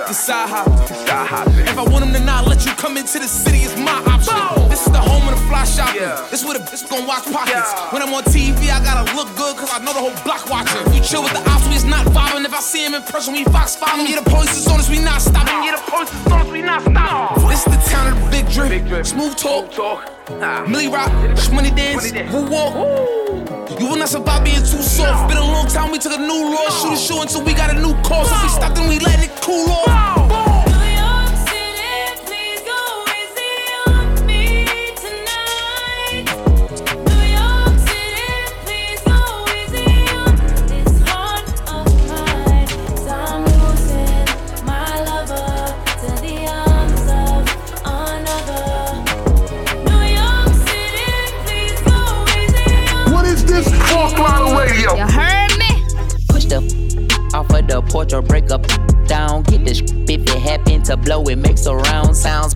Decide 0.05 0.45
how. 0.45 0.69
If 1.65 1.73
I 1.73 1.81
want 1.81 2.05
them 2.05 2.13
to 2.13 2.19
not 2.19 2.45
let 2.45 2.63
you 2.69 2.71
come 2.77 2.97
into 2.97 3.17
the 3.17 3.25
city, 3.25 3.65
it's 3.65 3.73
my 3.81 3.97
option. 4.05 4.69
This 4.69 4.85
is 4.85 4.93
the 4.93 5.01
home 5.01 5.25
of 5.27 5.33
the 5.33 5.41
fly 5.49 5.65
shopping. 5.65 6.05
This 6.29 6.45
where 6.45 6.53
the 6.53 6.63
bitch 6.69 6.87
gon' 6.87 7.07
watch 7.07 7.25
pockets. 7.33 7.73
When 7.89 8.03
I'm 8.03 8.13
on 8.13 8.21
TV, 8.29 8.69
I 8.69 8.77
gotta 8.85 9.09
look 9.17 9.25
good, 9.33 9.57
cause 9.57 9.73
I 9.73 9.81
know 9.81 9.93
the 9.97 10.05
whole 10.05 10.13
block 10.21 10.45
watching. 10.53 10.85
You 10.93 11.01
chill 11.01 11.23
with 11.23 11.33
the 11.33 11.41
ops, 11.49 11.65
we 11.67 11.73
is 11.73 11.83
not 11.83 12.05
vibing. 12.13 12.45
If 12.45 12.53
I 12.53 12.59
see 12.61 12.85
him 12.85 12.93
in 12.93 13.01
person, 13.01 13.33
we 13.33 13.43
fox 13.45 13.75
following. 13.75 14.05
Yeah, 14.05 14.21
the 14.21 14.29
police 14.29 14.53
is 14.55 14.67
on 14.67 14.77
us, 14.77 14.87
we 14.87 14.99
not 15.01 15.17
stopping. 15.19 15.65
Yeah, 15.65 15.81
the 15.81 15.89
police 15.89 16.13
is 16.13 16.27
on 16.29 16.45
us, 16.45 16.51
we 16.53 16.61
not 16.61 16.81
stopping. 16.85 17.49
This 17.49 17.65
is 17.65 17.73
the 17.73 17.81
town 17.89 18.13
of 18.13 18.21
the 18.21 18.29
big 18.29 18.45
drip. 18.53 19.05
Smooth 19.07 19.35
talk. 19.35 19.73
Millie 20.69 20.89
Rock, 20.89 21.09
Money 21.51 21.71
Dance, 21.71 22.13
Woo 22.29 22.45
Walk. 22.53 23.44
You 23.79 23.87
will 23.87 23.97
not 23.97 24.09
survive 24.09 24.43
being 24.43 24.57
too 24.57 24.81
soft. 24.81 25.27
Been 25.27 25.37
a 25.37 25.41
long 25.41 25.67
time, 25.67 25.91
we 25.91 25.97
took 25.97 26.13
a 26.13 26.17
new 26.17 26.53
law. 26.53 26.69
Shoot 26.69 26.93
a 26.93 26.97
show 26.97 27.21
until 27.21 27.43
we 27.43 27.53
got 27.53 27.75
a 27.75 27.79
new 27.79 27.93
cause. 28.03 28.31
If 28.31 28.43
we 28.43 28.49
stop, 28.49 28.75
then 28.75 28.87
we 28.87 28.99
let 28.99 29.23
it 29.23 29.31
cool 29.41 29.69
off. 29.69 30.24
Porch 57.95 58.11
or 58.11 58.21
break 58.21 58.51
up 58.51 58.67
down. 59.07 59.41
Get 59.43 59.63
this 59.63 59.79
if 59.79 60.21
it 60.21 60.29
happen 60.29 60.83
to 60.83 60.97
blow, 60.97 61.23
it 61.23 61.37
makes 61.37 61.65
a 61.65 61.73
round 61.73 62.13
sounds. 62.13 62.53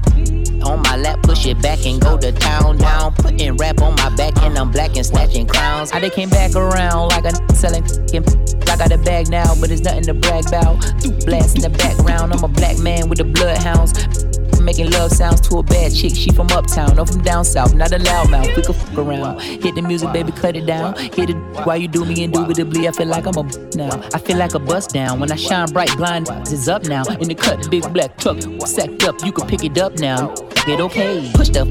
On 0.64 0.82
my 0.82 0.98
lap, 0.98 1.24
push 1.24 1.46
it 1.46 1.62
back 1.62 1.86
and 1.86 2.02
go 2.02 2.18
to 2.18 2.34
town 2.34 2.78
down. 2.78 3.14
Putting 3.14 3.56
rap 3.56 3.82
on 3.82 3.96
my 3.96 4.14
back 4.18 4.36
and 4.44 4.58
I'm 4.58 4.70
black 4.70 4.98
and 4.98 5.06
snatching 5.06 5.48
crowns. 5.48 5.94
I 5.94 6.02
they 6.02 6.10
came 6.10 6.30
back 6.30 6.56
around 6.56 7.08
like 7.14 7.24
a 7.24 7.56
selling. 7.56 7.86
I 8.68 8.76
got 8.76 8.92
a 8.92 8.98
bag 8.98 9.30
now, 9.30 9.56
but 9.62 9.72
it's 9.72 9.82
nothing 9.82 10.04
to 10.04 10.14
brag 10.14 10.46
about. 10.46 10.82
Blast 11.26 11.56
in 11.56 11.62
the 11.62 11.70
background, 11.70 12.34
I'm 12.34 12.44
a 12.44 12.50
black 12.50 12.78
man 12.80 13.08
with 13.08 13.20
the 13.20 13.24
bloodhounds. 13.24 14.29
Making 14.70 14.92
love 14.92 15.12
sounds 15.12 15.42
to 15.42 15.58
a 15.58 15.64
bad 15.64 15.92
chick. 15.92 16.16
She 16.16 16.30
from 16.30 16.48
uptown, 16.52 16.96
no 16.96 17.04
from 17.04 17.24
down 17.24 17.44
south, 17.44 17.74
not 17.74 17.92
a 17.92 17.98
loudmouth. 17.98 18.56
We 18.56 18.62
could 18.62 18.76
fuck 18.76 18.98
around. 19.00 19.42
Hit 19.42 19.74
the 19.74 19.82
music, 19.82 20.14
baby, 20.14 20.32
cut 20.32 20.56
it 20.56 20.68
down. 20.68 20.96
Hit 20.96 21.32
it 21.32 21.38
while 21.66 21.78
you 21.78 21.88
do 21.88 22.06
me 22.06 22.24
indubitably. 22.24 22.88
I 22.88 22.92
feel 22.92 23.08
like 23.08 23.26
I'm 23.26 23.36
a 23.36 23.44
now. 23.76 24.00
I 24.14 24.20
feel 24.20 24.38
like 24.38 24.54
a 24.54 24.60
bust 24.60 24.92
down. 24.92 25.20
When 25.20 25.32
I 25.32 25.36
shine 25.36 25.70
bright, 25.74 25.96
blind 25.98 26.30
is 26.52 26.70
up 26.70 26.84
now. 26.84 27.04
In 27.06 27.28
the 27.30 27.36
cut, 27.36 27.68
big 27.72 27.92
black 27.92 28.16
truck, 28.18 28.38
sacked 28.68 29.04
up. 29.06 29.16
You 29.26 29.32
can 29.32 29.48
pick 29.48 29.64
it 29.64 29.76
up 29.80 29.98
now. 29.98 30.36
Get 30.68 30.80
okay. 30.82 31.32
Push 31.34 31.50
the 31.50 31.62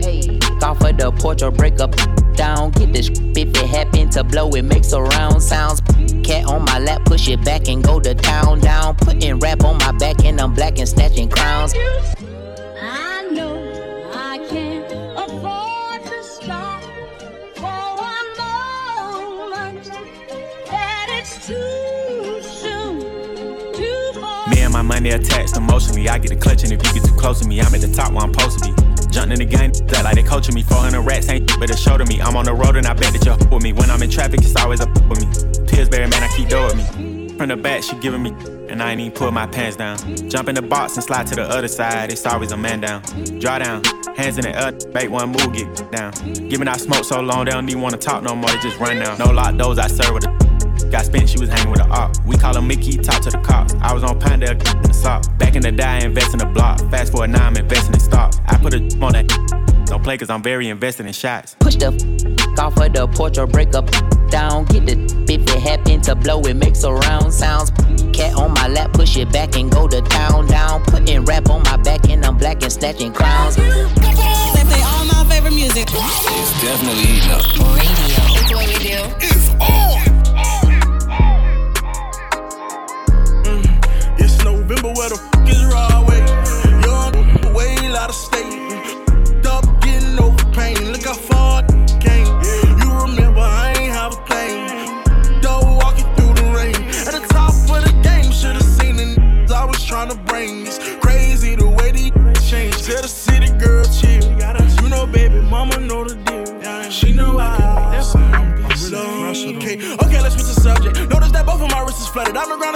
off 0.63 0.83
of 0.83 0.99
the 0.99 1.13
porch 1.13 1.43
or 1.43 1.53
break 1.53 1.79
up 1.79 1.95
down. 2.35 2.73
Get 2.73 2.93
this 2.93 3.11
if 3.11 3.49
it 3.49 3.57
happen 3.57 4.11
to 4.11 4.25
blow, 4.25 4.51
it 4.51 4.63
makes 4.63 4.91
a 4.93 5.01
round 5.01 5.41
sounds. 5.41 5.83
Cat 6.25 6.47
on 6.47 6.65
my 6.65 6.81
lap, 6.81 7.05
push 7.05 7.29
it 7.29 7.45
back 7.45 7.69
and 7.69 7.85
go 7.85 8.01
to 8.01 8.13
town 8.15 8.59
down. 8.59 8.97
Putting 8.97 9.39
rap 9.39 9.63
on 9.63 9.79
my 9.79 9.93
back 9.93 10.25
and 10.25 10.41
I'm 10.41 10.53
black 10.53 10.81
and 10.81 10.89
snatching 10.89 11.29
crowns. 11.29 11.75
I 12.81 13.29
know 13.33 14.11
I 14.15 14.39
can't 14.49 14.85
afford 15.17 16.05
to 16.05 16.23
stop 16.23 16.83
for 17.57 17.97
one 17.99 18.29
moment. 18.39 19.85
That 20.67 21.07
it's 21.11 21.47
too 21.47 22.41
soon, 22.43 23.01
too 23.75 24.21
far. 24.21 24.49
Me 24.49 24.61
and 24.61 24.73
my 24.73 24.83
money 24.83 25.11
attached 25.11 25.57
emotionally. 25.57 26.09
I 26.09 26.19
get 26.19 26.31
a 26.31 26.37
clutch, 26.37 26.63
and 26.63 26.73
if 26.73 26.87
you 26.87 27.01
get 27.01 27.05
too 27.09 27.17
close 27.17 27.41
to 27.41 27.49
me, 27.49 27.61
I'm 27.61 27.75
at 27.75 27.81
the 27.81 27.93
top 27.93 28.13
where 28.13 28.23
I'm 28.23 28.33
supposed 28.33 28.63
to 28.63 28.71
be. 28.71 28.75
Jumping 29.11 29.41
in 29.41 29.49
the 29.49 29.57
game, 29.57 29.73
that 29.73 30.05
like 30.05 30.15
they 30.15 30.23
coaching 30.23 30.55
me. 30.55 30.63
400 30.63 31.01
rats 31.01 31.29
ain't 31.29 31.51
but 31.59 31.71
a 31.71 31.77
show 31.77 31.97
to 31.99 32.05
me. 32.05 32.21
I'm 32.21 32.37
on 32.37 32.45
the 32.45 32.55
road 32.55 32.77
and 32.77 32.87
I 32.87 32.95
bet 32.95 33.13
that 33.13 33.25
you're 33.25 33.37
with 33.37 33.63
me. 33.63 33.73
When 33.73 33.91
I'm 33.91 34.03
in 34.03 34.11
traffic, 34.11 34.41
it's 34.43 34.55
always 34.57 34.81
up 34.81 34.91
with 35.09 35.19
me. 35.21 35.27
Pillsbury, 35.67 36.07
man, 36.07 36.23
I 36.23 36.29
keep 36.29 36.49
doing 36.49 36.77
me. 36.77 37.29
From 37.39 37.49
the 37.49 37.57
back, 37.57 37.83
she 37.83 37.97
giving 37.97 38.23
me, 38.23 38.33
and 38.71 38.83
I 38.83 38.93
ain't 38.93 39.01
even 39.01 39.13
pull 39.13 39.31
my 39.31 39.47
pants 39.47 39.77
down. 39.77 39.99
Jump 40.29 40.49
in 40.49 40.55
the 40.55 40.63
box 40.63 40.95
and 40.97 41.05
slide 41.05 41.27
to 41.29 41.35
the 41.35 41.43
other 41.43 41.69
side, 41.69 42.13
it's 42.13 42.27
always 42.27 42.53
a 42.53 42.57
man 42.57 42.81
down. 42.81 43.03
Draw 43.39 43.59
down, 43.59 43.83
hands 44.17 44.39
in 44.39 44.45
the 44.45 44.57
air, 44.57 44.73
bait 44.93 45.09
one 45.09 45.31
move, 45.31 45.53
get 45.53 45.91
down. 45.91 46.13
Giving 46.49 46.69
out 46.69 46.81
smoke 46.81 47.05
so 47.05 47.21
long, 47.21 47.45
they 47.45 47.53
don't 47.53 47.69
even 47.69 47.83
wanna 47.83 47.97
talk 47.97 48.23
no 48.23 48.35
more, 48.35 48.51
they 48.51 48.59
just 48.59 48.79
run 48.79 48.97
down. 48.99 49.19
No 49.19 49.27
lock 49.27 49.57
doors, 49.57 49.79
I 49.79 49.89
serve 49.89 50.15
with 50.15 50.27
a 50.27 50.39
Got 50.91 51.05
spent, 51.05 51.29
she 51.29 51.39
was 51.39 51.51
hanging 51.51 51.71
with 51.71 51.81
a 51.81 51.89
op. 51.89 52.17
We 52.25 52.37
call 52.37 52.57
him 52.57 52.67
Mickey, 52.67 52.97
talk 52.97 53.21
to 53.23 53.31
the 53.31 53.39
cops. 53.39 53.75
I 53.81 53.93
was 53.93 54.03
on 54.03 54.19
Pinedale, 54.19 54.53
in 54.53 54.83
the 54.83 54.95
sock. 54.95 55.23
Back 55.37 55.55
in 55.55 55.63
the 55.63 55.73
day, 55.73 55.85
I 55.85 55.99
invest 55.99 56.33
in 56.33 56.39
the 56.39 56.47
block. 56.47 56.79
Fast 56.91 57.13
forward 57.13 57.29
now, 57.29 57.47
I'm 57.47 57.57
investing 57.57 57.93
in 57.93 58.01
stocks. 58.01 58.41
I 58.47 58.57
put 58.57 58.73
a 58.73 58.79
on 59.03 59.13
that. 59.13 59.85
Don't 59.87 60.03
play 60.03 60.19
cause 60.19 60.29
I'm 60.29 60.43
very 60.43 60.69
invested 60.69 61.07
in 61.07 61.13
shots. 61.13 61.57
Push 61.61 61.77
the 61.77 61.89
off 62.59 62.77
of 62.77 62.93
the 62.93 63.07
porch 63.09 63.39
or 63.39 63.47
break 63.47 63.75
up 63.75 63.89
down. 64.31 64.65
Get 64.67 64.87
the 64.87 64.97
if 65.29 65.43
it 65.43 65.61
happen 65.61 66.01
to 66.03 66.15
blow, 66.15 66.41
it 66.43 66.57
makes 66.57 66.85
a 66.85 66.93
round 66.93 67.33
sounds. 67.33 67.71
Cat 68.13 68.35
on 68.35 68.53
my 68.55 68.69
lap, 68.69 68.93
push 68.93 69.17
it 69.17 69.31
back 69.33 69.57
and 69.57 69.71
go 69.71 69.87
to 69.89 70.01
town 70.03 70.47
down. 70.47 70.83
Putting 70.85 71.25
rap 71.25 71.51
on 71.51 71.63
my 71.65 71.77
back 71.77 72.09
and 72.09 72.25
I'm 72.25 72.37
black 72.37 72.63
and 72.63 72.73
snatching 72.73 73.13
crowns. 73.13 73.57
They 73.57 73.63
play 73.63 74.83
all 74.83 75.05
my 75.05 75.25
favorite 75.29 75.55
music. 75.55 75.89
It's 75.91 76.63
definitely 76.63 77.05
heating 77.05 77.31
up. 77.31 77.45
Radio. 77.77 78.21
It's 78.39 78.53
what 78.55 78.67
we 78.67 78.75
do. 78.83 78.99
It's 79.21 79.49
on. 79.61 79.99
It's 84.19 84.37
November 84.45 84.93
where 84.95 85.11
the 85.11 85.19
f 85.19 85.49
is 85.49 85.61
Broadway. 85.69 86.21
Young, 86.85 87.55
way 87.55 87.77
out 87.97 88.09
of 88.09 88.15
state. 88.15 88.48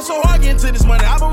So 0.03 0.21
hard 0.23 0.43
getting 0.43 0.59
to 0.59 0.73
this 0.73 0.85
money. 0.85 1.05
I've 1.05 1.21
been 1.21 1.33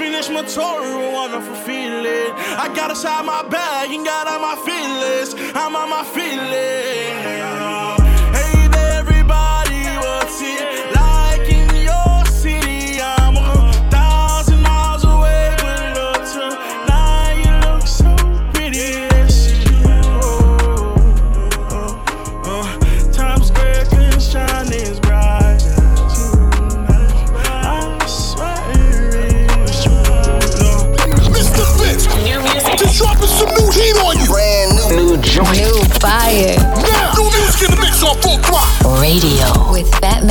Finished 0.00 0.32
my 0.32 0.42
tour, 0.44 0.82
a 0.82 1.12
wonderful 1.12 1.54
feeling. 1.56 2.32
I 2.56 2.72
got 2.74 2.88
inside 2.88 3.22
my 3.26 3.42
bag 3.42 3.90
and 3.90 4.02
got 4.02 4.26
out 4.26 4.40
my 4.40 4.56
feelings. 4.64 5.34
I'm 5.54 5.76
on 5.76 5.90
my 5.90 6.04
feelings. 6.04 7.09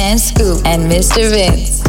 With 0.10 0.16
Fat 0.16 0.16
Man 0.16 0.18
Scoop 0.18 0.66
and 0.66 0.92
Mr. 0.92 1.30
Vince. 1.30 1.82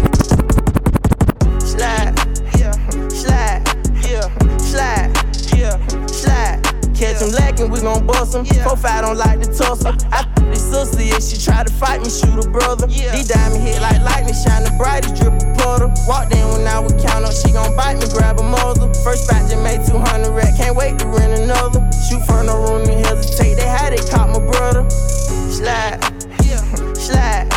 Slide, 1.65 2.15
yeah, 2.59 2.73
slide, 3.09 3.63
yeah, 4.05 4.59
slide, 4.59 5.11
yeah, 5.57 6.07
slide. 6.07 6.63
Catch 6.95 7.23
him 7.23 7.31
lacking, 7.33 7.71
we 7.71 7.81
gon' 7.81 8.07
bust 8.07 8.35
him. 8.35 8.45
Profile 8.63 9.03
don't 9.03 9.17
like 9.17 9.41
the 9.41 9.47
tussle. 9.47 9.95
I 10.13 10.21
f- 10.21 10.35
this 10.51 10.71
sister, 10.71 11.03
yeah, 11.03 11.19
she 11.19 11.39
try 11.43 11.65
to 11.65 11.73
fight 11.73 12.01
me, 12.03 12.11
shoot 12.11 12.45
a 12.45 12.49
brother. 12.51 12.87
These 12.87 13.29
diamond 13.29 13.63
hit 13.63 13.81
like 13.81 14.01
lightning, 14.03 14.35
shine 14.35 14.65
the 14.65 14.75
brightest, 14.77 15.17
drip 15.17 15.35
a 15.35 15.55
puddle. 15.57 15.93
Walked 16.07 16.35
in 16.35 16.47
when 16.49 16.67
I 16.67 16.79
would 16.81 16.99
count 17.01 17.25
up, 17.25 17.33
she 17.33 17.53
gon' 17.53 17.75
bite 17.77 17.99
me, 17.99 18.07
grab 18.13 18.39
a 18.39 18.43
mother. 18.43 18.93
First 19.03 19.29
batch 19.29 19.51
just 19.51 19.63
made 19.63 19.87
200 19.87 20.31
rack, 20.31 20.57
can't 20.57 20.77
wait 20.77 20.99
to 20.99 21.07
rent 21.07 21.41
another. 21.41 21.81
Shoot 22.09 22.25
for 22.27 22.43
no 22.45 22.59
room 22.61 22.85
to 22.85 22.93
hesitate, 22.93 23.57
they 23.57 23.69
had 23.69 23.93
it, 23.93 24.05
caught 24.11 24.29
my 24.29 24.45
brother. 24.45 24.89
Slide, 25.49 26.01
yeah, 26.45 26.61
slide, 26.95 27.49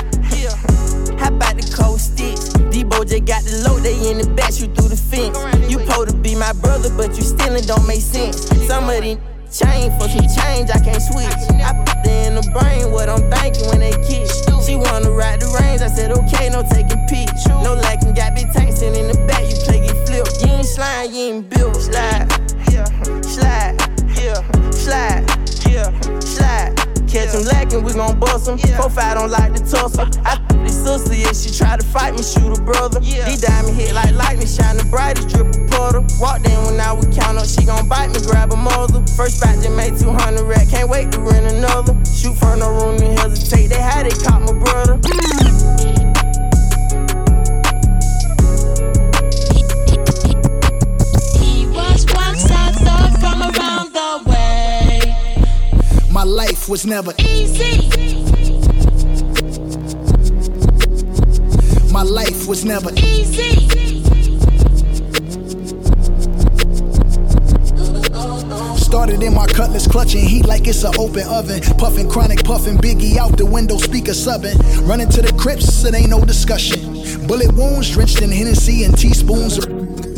Just 3.03 3.25
got 3.25 3.43
the 3.43 3.67
load, 3.67 3.83
they 3.83 3.99
in 4.09 4.17
the 4.17 4.27
back, 4.31 4.55
you 4.63 4.71
through 4.71 4.87
the 4.87 4.95
fence. 4.95 5.35
You 5.69 5.77
supposed 5.83 6.11
to 6.11 6.15
be 6.15 6.35
my 6.35 6.53
brother, 6.53 6.87
but 6.95 7.11
you 7.17 7.21
stealing 7.21 7.65
don't 7.67 7.85
make 7.85 7.99
sense. 7.99 8.47
Some 8.65 8.89
of 8.89 9.01
these 9.03 9.19
chain 9.51 9.91
for 9.99 10.07
some 10.07 10.23
change, 10.23 10.71
I 10.71 10.79
can't 10.79 11.03
switch. 11.03 11.27
I 11.59 11.75
put 11.83 11.99
it 12.07 12.31
in 12.31 12.35
the 12.39 12.47
brain 12.55 12.95
what 12.95 13.09
I'm 13.09 13.27
thinking 13.29 13.67
when 13.67 13.83
they 13.83 13.91
kiss. 14.07 14.47
She 14.65 14.77
wanna 14.79 15.11
ride 15.11 15.41
the 15.41 15.51
range, 15.59 15.81
I 15.81 15.91
said 15.91 16.15
okay, 16.15 16.47
no 16.47 16.63
taking 16.63 17.03
pics. 17.11 17.45
No 17.45 17.75
lacking, 17.75 18.15
got 18.15 18.35
big 18.35 18.47
tanks 18.53 18.81
and 18.81 18.95
in 18.95 19.11
the 19.11 19.19
back, 19.27 19.43
you 19.51 19.59
play 19.67 19.83
get 19.83 19.99
flip. 20.07 20.23
You 20.39 20.55
ain't 20.55 20.65
slime, 20.65 21.11
you 21.11 21.43
ain't 21.43 21.49
built. 21.51 21.75
Slide, 21.75 22.31
yeah, 22.71 22.87
slide, 23.19 23.75
yeah, 24.15 24.39
slide, 24.71 25.27
yeah, 25.67 25.91
slide. 26.23 26.92
Catch 27.13 27.35
him 27.35 27.43
lacking, 27.43 27.83
we 27.83 27.93
gon' 27.93 28.19
bust 28.19 28.49
him. 28.49 28.57
Profile 28.73 29.13
don't 29.13 29.29
like 29.29 29.53
the 29.53 29.59
tussle. 29.59 30.09
I 30.25 30.41
this 30.63 30.83
sister, 30.83 31.13
yeah, 31.13 31.31
she 31.31 31.53
try 31.53 31.77
to 31.77 31.85
fight 31.85 32.15
me, 32.15 32.23
shoot 32.23 32.57
a 32.57 32.59
brother. 32.59 32.99
These 33.01 33.41
diamond 33.41 33.75
hit 33.75 33.93
like 33.93 34.15
lightning, 34.15 34.47
shine 34.47 34.77
the 34.77 34.85
brightest, 34.89 35.29
drip 35.29 35.45
a 35.53 35.67
puddle. 35.69 36.03
Walked 36.19 36.49
in 36.49 36.57
when 36.65 36.81
I 36.81 36.91
would 36.91 37.13
count 37.13 37.37
up, 37.37 37.45
she 37.45 37.65
gon' 37.65 37.87
bite 37.87 38.09
me, 38.09 38.19
grab 38.25 38.51
a 38.51 38.55
mother. 38.55 39.05
First 39.13 39.41
batch 39.41 39.61
just 39.61 39.77
made 39.77 39.95
200 39.99 40.41
rack, 40.41 40.67
can't 40.69 40.89
wait 40.89 41.11
to 41.11 41.19
rent 41.19 41.45
another. 41.53 41.93
Shoot 42.03 42.33
for 42.33 42.57
no 42.57 42.73
room 42.73 42.97
to 42.97 43.05
hesitate, 43.21 43.67
they 43.67 43.77
had 43.77 44.07
it, 44.07 44.17
caught 44.17 44.41
my 44.41 44.57
brother. 44.57 44.97
My 56.23 56.29
life 56.29 56.69
was 56.69 56.85
never 56.85 57.13
Easy. 57.19 57.89
My 61.91 62.03
life 62.03 62.47
was 62.47 62.63
never 62.63 62.91
Easy. 62.95 63.67
Started 68.77 69.21
in 69.21 69.33
my 69.33 69.45
cutlass, 69.47 69.85
clutching 69.85 70.25
heat 70.25 70.45
like 70.45 70.65
it's 70.65 70.85
an 70.85 70.93
open 70.97 71.27
oven. 71.27 71.59
Puffing 71.77 72.09
chronic, 72.09 72.41
puffing 72.45 72.77
Biggie 72.77 73.17
out 73.17 73.37
the 73.37 73.45
window, 73.45 73.75
speaker 73.75 74.13
subbing. 74.13 74.55
Running 74.87 75.09
to 75.09 75.21
the 75.21 75.33
crypts, 75.37 75.83
it 75.83 75.93
ain't 75.93 76.09
no 76.09 76.23
discussion. 76.23 77.27
Bullet 77.27 77.51
wounds 77.51 77.91
drenched 77.91 78.21
in 78.21 78.31
Hennessy 78.31 78.85
and 78.85 78.97
teaspoons 78.97 79.57
of. 79.57 80.12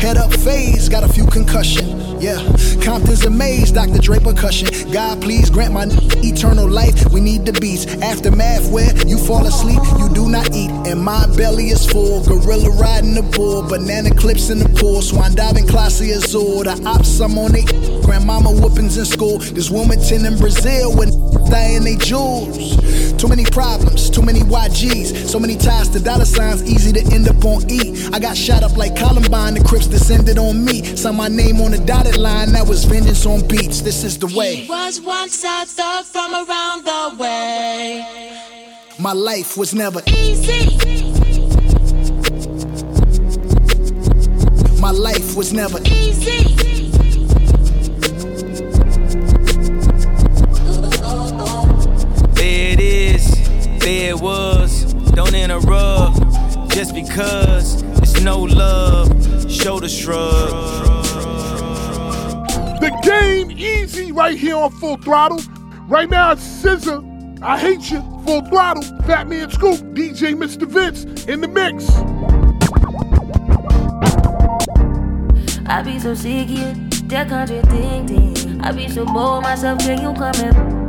Head 0.00 0.16
up 0.16 0.32
phase, 0.32 0.88
got 0.88 1.04
a 1.04 1.08
few 1.08 1.26
concussion. 1.26 2.00
Yeah, 2.20 2.40
Compton's 2.82 3.26
amazed, 3.26 3.74
Dr. 3.74 3.98
Dre 3.98 4.18
percussion. 4.18 4.90
God, 4.90 5.20
please 5.20 5.50
grant 5.50 5.74
my 5.74 5.88
eternal 6.24 6.66
life. 6.66 7.12
We 7.12 7.20
need 7.20 7.44
the 7.44 7.52
beats. 7.60 7.84
Aftermath 8.02 8.70
where 8.70 8.96
you 9.06 9.18
fall 9.18 9.46
asleep, 9.46 9.80
you 9.98 10.08
do 10.14 10.28
not 10.28 10.54
eat. 10.54 10.70
And 10.88 11.02
my 11.02 11.26
belly 11.36 11.68
is 11.68 11.86
full. 11.86 12.24
Gorilla 12.24 12.70
riding 12.80 13.14
the 13.14 13.22
bull, 13.22 13.62
banana 13.62 14.14
clips 14.14 14.48
in 14.48 14.58
the 14.58 14.68
pool. 14.80 15.02
Swan 15.02 15.34
diving, 15.34 15.66
classy 15.66 16.12
azure. 16.12 16.64
The 16.64 16.82
ops, 16.86 17.20
I'm 17.20 17.38
on 17.38 17.54
it. 17.54 17.68
Grandmama 18.02 18.50
whoopings 18.52 18.96
in 18.96 19.04
school. 19.04 19.38
This 19.38 19.70
Wilmington 19.70 20.24
in 20.24 20.38
Brazil 20.38 20.96
when 20.96 21.10
dying 21.50 21.84
they 21.84 21.96
jewels. 21.96 22.76
Too 23.20 23.28
many 23.28 23.44
problems, 23.44 24.08
too 24.08 24.22
many 24.22 24.40
YGs, 24.40 25.28
so 25.28 25.38
many 25.38 25.54
ties 25.54 25.90
to 25.90 26.00
dollar 26.00 26.24
signs, 26.24 26.62
easy 26.64 26.90
to 26.90 27.02
end 27.14 27.28
up 27.28 27.44
on 27.44 27.70
E. 27.70 28.08
I 28.14 28.18
got 28.18 28.34
shot 28.34 28.62
up 28.62 28.78
like 28.78 28.96
Columbine, 28.96 29.52
the 29.52 29.62
Crips 29.62 29.86
descended 29.88 30.38
on 30.38 30.64
me. 30.64 30.82
Saw 30.96 31.12
my 31.12 31.28
name 31.28 31.60
on 31.60 31.72
the 31.72 31.78
dotted 31.80 32.16
line, 32.16 32.50
that 32.52 32.66
was 32.66 32.86
vengeance 32.86 33.26
on 33.26 33.46
beats. 33.46 33.82
This 33.82 34.04
is 34.04 34.18
the 34.18 34.26
way. 34.28 34.56
He 34.56 34.68
was 34.70 35.02
once 35.02 35.44
a 35.44 35.66
thug 35.66 36.06
from 36.06 36.32
around 36.32 36.86
the 36.86 37.22
way. 37.22 38.72
My 38.98 39.12
life 39.12 39.58
was 39.58 39.74
never 39.74 40.00
Easy. 40.06 40.78
My 44.80 44.92
life 44.92 45.36
was 45.36 45.52
never 45.52 45.78
Easy. 45.84 46.69
There 53.90 54.10
it 54.10 54.20
was. 54.20 54.94
Don't 55.14 55.34
interrupt, 55.34 56.20
just 56.68 56.94
because 56.94 57.82
it's 57.98 58.20
no 58.20 58.38
love. 58.38 59.08
Shoulder 59.50 59.88
shrug. 59.88 61.02
The 62.80 62.96
game 63.02 63.50
easy 63.50 64.12
right 64.12 64.38
here 64.38 64.54
on 64.54 64.70
Full 64.78 64.96
Throttle. 64.98 65.40
Right 65.88 66.08
now 66.08 66.30
it's 66.30 66.62
SZA. 66.62 67.42
I 67.42 67.58
hate 67.58 67.90
you. 67.90 68.00
Full 68.24 68.42
Throttle. 68.42 68.84
Fat 69.06 69.26
Man 69.26 69.50
Scoop. 69.50 69.80
DJ 69.92 70.36
Mr. 70.36 70.68
Vince 70.68 71.24
in 71.24 71.40
the 71.40 71.48
mix. 71.48 71.90
I 75.66 75.82
be 75.82 75.98
so 75.98 76.14
sick 76.14 76.44
of 76.44 76.48
here, 76.48 76.74
that 77.08 77.28
contradicting. 77.28 78.60
I 78.60 78.70
be 78.70 78.88
so 78.88 79.04
bold 79.04 79.42
myself, 79.42 79.80
can 79.80 80.00
you 80.00 80.14
come 80.14 80.46
at 80.46 80.74
me? 80.74 80.79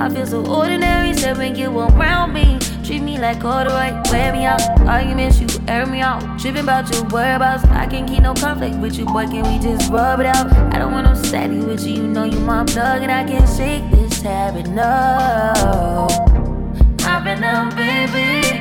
I 0.00 0.08
feel 0.08 0.24
so 0.24 0.46
ordinary, 0.46 1.12
said 1.12 1.36
when 1.36 1.54
you 1.54 1.68
around 1.78 2.32
me. 2.32 2.58
Treat 2.82 3.02
me 3.02 3.18
like 3.18 3.44
right, 3.44 3.92
wear 4.10 4.32
me 4.32 4.46
out. 4.46 4.62
Arguments, 4.88 5.38
you 5.38 5.46
air 5.68 5.84
me 5.84 6.00
out. 6.00 6.40
Tripping 6.40 6.62
about 6.62 6.90
your 6.90 7.04
whereabouts. 7.04 7.64
I 7.64 7.86
can't 7.86 8.08
keep 8.08 8.22
no 8.22 8.32
conflict 8.32 8.76
with 8.76 8.96
you, 8.96 9.04
boy. 9.04 9.26
Can 9.26 9.42
we 9.42 9.58
just 9.62 9.92
rub 9.92 10.20
it 10.20 10.24
out? 10.24 10.50
I 10.74 10.78
don't 10.78 10.92
want 10.92 11.06
no 11.06 11.12
steady 11.12 11.58
with 11.58 11.86
you, 11.86 11.96
you 11.96 12.08
know 12.08 12.24
you 12.24 12.40
my 12.40 12.64
plug, 12.64 13.02
and 13.02 13.12
I 13.12 13.24
can't 13.24 13.46
shake 13.46 13.90
this 13.90 14.22
habit, 14.22 14.68
no. 14.68 16.08
I've 17.04 17.22
been 17.22 17.44
up, 17.44 17.76
baby. 17.76 18.56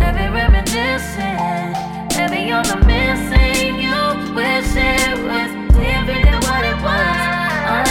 Heavy 0.00 0.32
reminiscing. 0.32 1.74
Heavy 2.16 2.50
on 2.52 2.64
the 2.64 2.76
missing. 2.88 3.74
You 3.84 4.34
wish 4.34 4.74
it 4.76 5.18
was 5.28 5.50
different 5.76 6.24
than 6.24 6.40
what 6.48 6.64
it 6.64 6.78
was. 6.80 7.20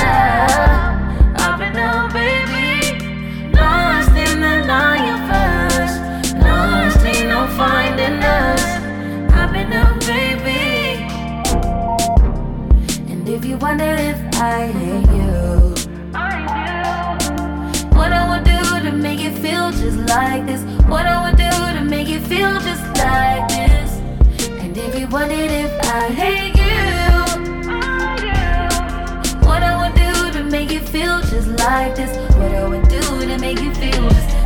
Ah, 0.01 1.53
I've 1.53 1.59
been 1.59 1.77
up, 1.77 2.11
baby. 2.13 2.58
Make 19.19 19.21
it 19.21 19.37
feel 19.39 19.71
just 19.71 19.97
like 20.07 20.45
this. 20.45 20.61
What 20.87 21.05
I 21.05 21.17
would 21.23 21.37
do 21.37 21.49
to 21.77 21.83
make 21.83 22.09
it 22.09 22.21
feel 22.21 22.59
just 22.59 22.83
like 22.97 23.47
this. 23.49 23.91
And 24.61 24.77
if 24.77 24.99
you 24.99 25.07
wondered 25.07 25.51
if 25.51 25.71
I 25.85 26.09
hate 26.21 26.55
you, 26.55 27.15
I 27.69 28.15
do. 28.23 29.47
What 29.47 29.63
I 29.63 29.73
would 29.81 29.95
do 29.95 30.39
to 30.39 30.43
make 30.43 30.71
it 30.71 30.87
feel 30.87 31.21
just 31.21 31.47
like 31.47 31.95
this. 31.95 32.11
What 32.37 32.51
I 32.53 32.67
would 32.67 32.87
do 32.87 33.01
to 33.01 33.37
make 33.39 33.59
it 33.61 33.75
feel 33.77 33.89
just 33.89 33.98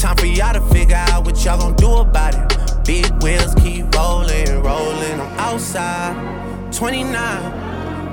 Time 0.00 0.16
for 0.16 0.24
y'all 0.24 0.54
to 0.54 0.62
figure 0.72 0.96
out 0.96 1.26
what 1.26 1.44
y'all 1.44 1.58
gon' 1.58 1.74
do 1.74 1.92
about 1.96 2.34
it. 2.34 2.86
Big 2.86 3.22
wheels 3.22 3.54
keep 3.56 3.84
rolling, 3.94 4.48
rolling. 4.62 5.20
I'm 5.20 5.38
outside, 5.38 6.72
29, 6.72 7.12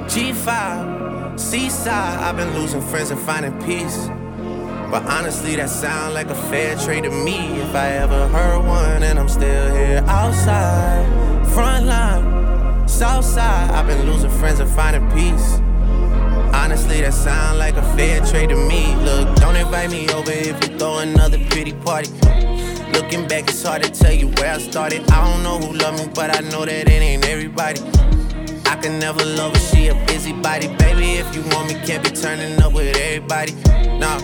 G5, 0.10 1.40
Seaside. 1.40 2.20
I've 2.20 2.36
been 2.36 2.54
losing 2.56 2.82
friends 2.82 3.12
and 3.12 3.22
finding 3.22 3.54
peace. 3.64 4.08
But 4.92 5.04
honestly, 5.06 5.56
that 5.56 5.70
sound 5.70 6.14
like 6.14 6.28
a 6.28 6.36
fair 6.36 6.76
trade 6.76 7.06
to 7.06 7.10
me. 7.10 7.38
If 7.62 7.74
I 7.74 7.92
ever 7.92 8.28
heard 8.28 8.68
one, 8.68 9.02
and 9.04 9.18
I'm 9.18 9.30
still 9.30 9.74
here 9.74 10.04
outside, 10.08 11.48
front 11.54 11.86
line, 11.86 12.86
south 12.90 13.24
side. 13.24 13.72
I've 13.72 13.88
been 13.88 14.06
losing 14.12 14.32
friends 14.32 14.60
and 14.60 14.70
finding 14.70 15.10
peace. 15.12 15.62
Honestly, 16.54 17.02
that 17.02 17.14
sound 17.14 17.60
like 17.60 17.76
a 17.76 17.84
fair 17.95 18.26
trade 18.26 18.50
to 18.50 18.56
me. 18.56 18.95
Look, 18.98 19.36
don't 19.38 19.56
invite 19.56 19.91
me 19.91 20.10
over 20.10 20.32
if 20.32 20.56
you 20.64 20.78
throw 20.78 21.00
another 21.00 21.38
pity 21.50 21.74
party. 21.74 22.10
Looking 22.93 23.28
back, 23.28 23.48
it's 23.48 23.64
hard 23.64 23.84
to 23.84 23.91
tell 23.91 24.14
you 24.14 24.28
where 24.38 24.54
I 24.54 24.58
started. 24.58 25.10
I 25.12 25.30
don't 25.30 25.43
know 25.43 25.60
who 25.60 25.78
loved 25.78 26.00
me, 26.00 26.12
but 26.14 26.36
I 26.36 26.41
know 26.50 26.66
that 26.66 26.88
it 26.88 26.89
ain't 26.89 27.26
everybody. 27.26 27.82
I 28.66 28.76
can 28.76 29.00
never 29.00 29.24
love 29.24 29.54
her, 29.54 29.60
she 29.60 29.88
a 29.88 29.95
busybody. 30.06 30.68
Baby, 30.76 31.14
if 31.14 31.36
you 31.36 31.41
want 31.54 31.68
me, 31.68 31.76
can't 31.86 32.04
be 32.04 32.10
turning 32.10 32.62
up 32.62 32.74
with 32.74 32.95
everybody. 32.98 33.54
Nah, 33.98 34.20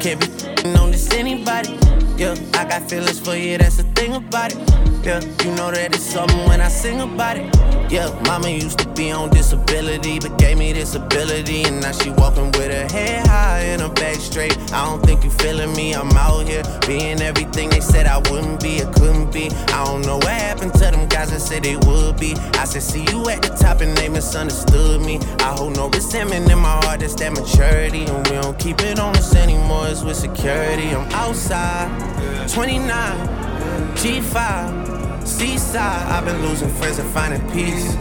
can't 0.00 0.20
be 0.20 0.68
on 0.78 0.90
this 0.90 1.12
anybody. 1.12 1.97
Yeah, 2.18 2.34
I 2.54 2.64
got 2.64 2.90
feelings 2.90 3.20
for 3.20 3.36
you, 3.36 3.58
that's 3.58 3.76
the 3.76 3.84
thing 3.94 4.16
about 4.16 4.52
it. 4.52 4.58
Yeah, 5.06 5.20
you 5.44 5.54
know 5.54 5.70
that 5.70 5.94
it's 5.94 6.02
something 6.02 6.48
when 6.48 6.60
I 6.60 6.66
sing 6.66 7.00
about 7.00 7.36
it. 7.38 7.54
Yeah, 7.92 8.10
mama 8.26 8.50
used 8.50 8.80
to 8.80 8.88
be 8.88 9.12
on 9.12 9.30
disability, 9.30 10.18
but 10.18 10.36
gave 10.36 10.58
me 10.58 10.72
this 10.72 10.96
ability. 10.96 11.62
And 11.62 11.80
now 11.80 11.92
she 11.92 12.10
walking 12.10 12.50
with 12.52 12.72
her 12.72 12.88
head 12.92 13.24
high 13.28 13.60
and 13.60 13.80
her 13.80 13.88
back 13.88 14.16
straight. 14.16 14.58
I 14.72 14.84
don't 14.84 15.00
think 15.06 15.22
you 15.22 15.30
feeling 15.30 15.72
me, 15.76 15.94
I'm 15.94 16.10
out 16.10 16.48
here 16.48 16.64
being 16.88 17.22
everything 17.22 17.70
they 17.70 17.80
said 17.80 18.06
I 18.06 18.18
wouldn't 18.18 18.60
be, 18.60 18.82
or 18.82 18.92
couldn't 18.94 19.32
be. 19.32 19.50
I 19.68 19.84
don't 19.84 20.04
know 20.04 20.16
what 20.16 20.26
happened 20.26 20.74
to 20.74 20.90
them 20.90 21.08
guys 21.08 21.30
that 21.30 21.40
said 21.40 21.62
they 21.62 21.76
would 21.76 22.18
be. 22.18 22.34
I 22.54 22.64
said, 22.64 22.82
see 22.82 23.06
you 23.12 23.28
at 23.30 23.42
the 23.42 23.50
top 23.50 23.80
and 23.80 23.96
they 23.96 24.08
misunderstood 24.08 25.00
me. 25.02 25.20
I 25.38 25.54
hold 25.56 25.76
no 25.76 25.88
resentment 25.88 26.50
in 26.50 26.58
my 26.58 26.84
heart, 26.84 26.98
that's 27.00 27.14
that 27.14 27.32
maturity. 27.32 28.06
And 28.06 28.26
we 28.26 28.34
don't 28.34 28.58
keep 28.58 28.80
it 28.82 28.98
on 28.98 29.16
us 29.16 29.36
anymore, 29.36 29.86
it's 29.86 30.02
with 30.02 30.16
security. 30.16 30.90
I'm 30.90 31.08
outside, 31.12 31.88
29, 32.48 32.88
G5, 33.96 35.26
Seaside. 35.26 36.06
I've 36.08 36.24
been 36.24 36.40
losing 36.42 36.68
friends 36.70 36.98
and 36.98 37.08
finding 37.10 37.40
peace. 37.52 37.94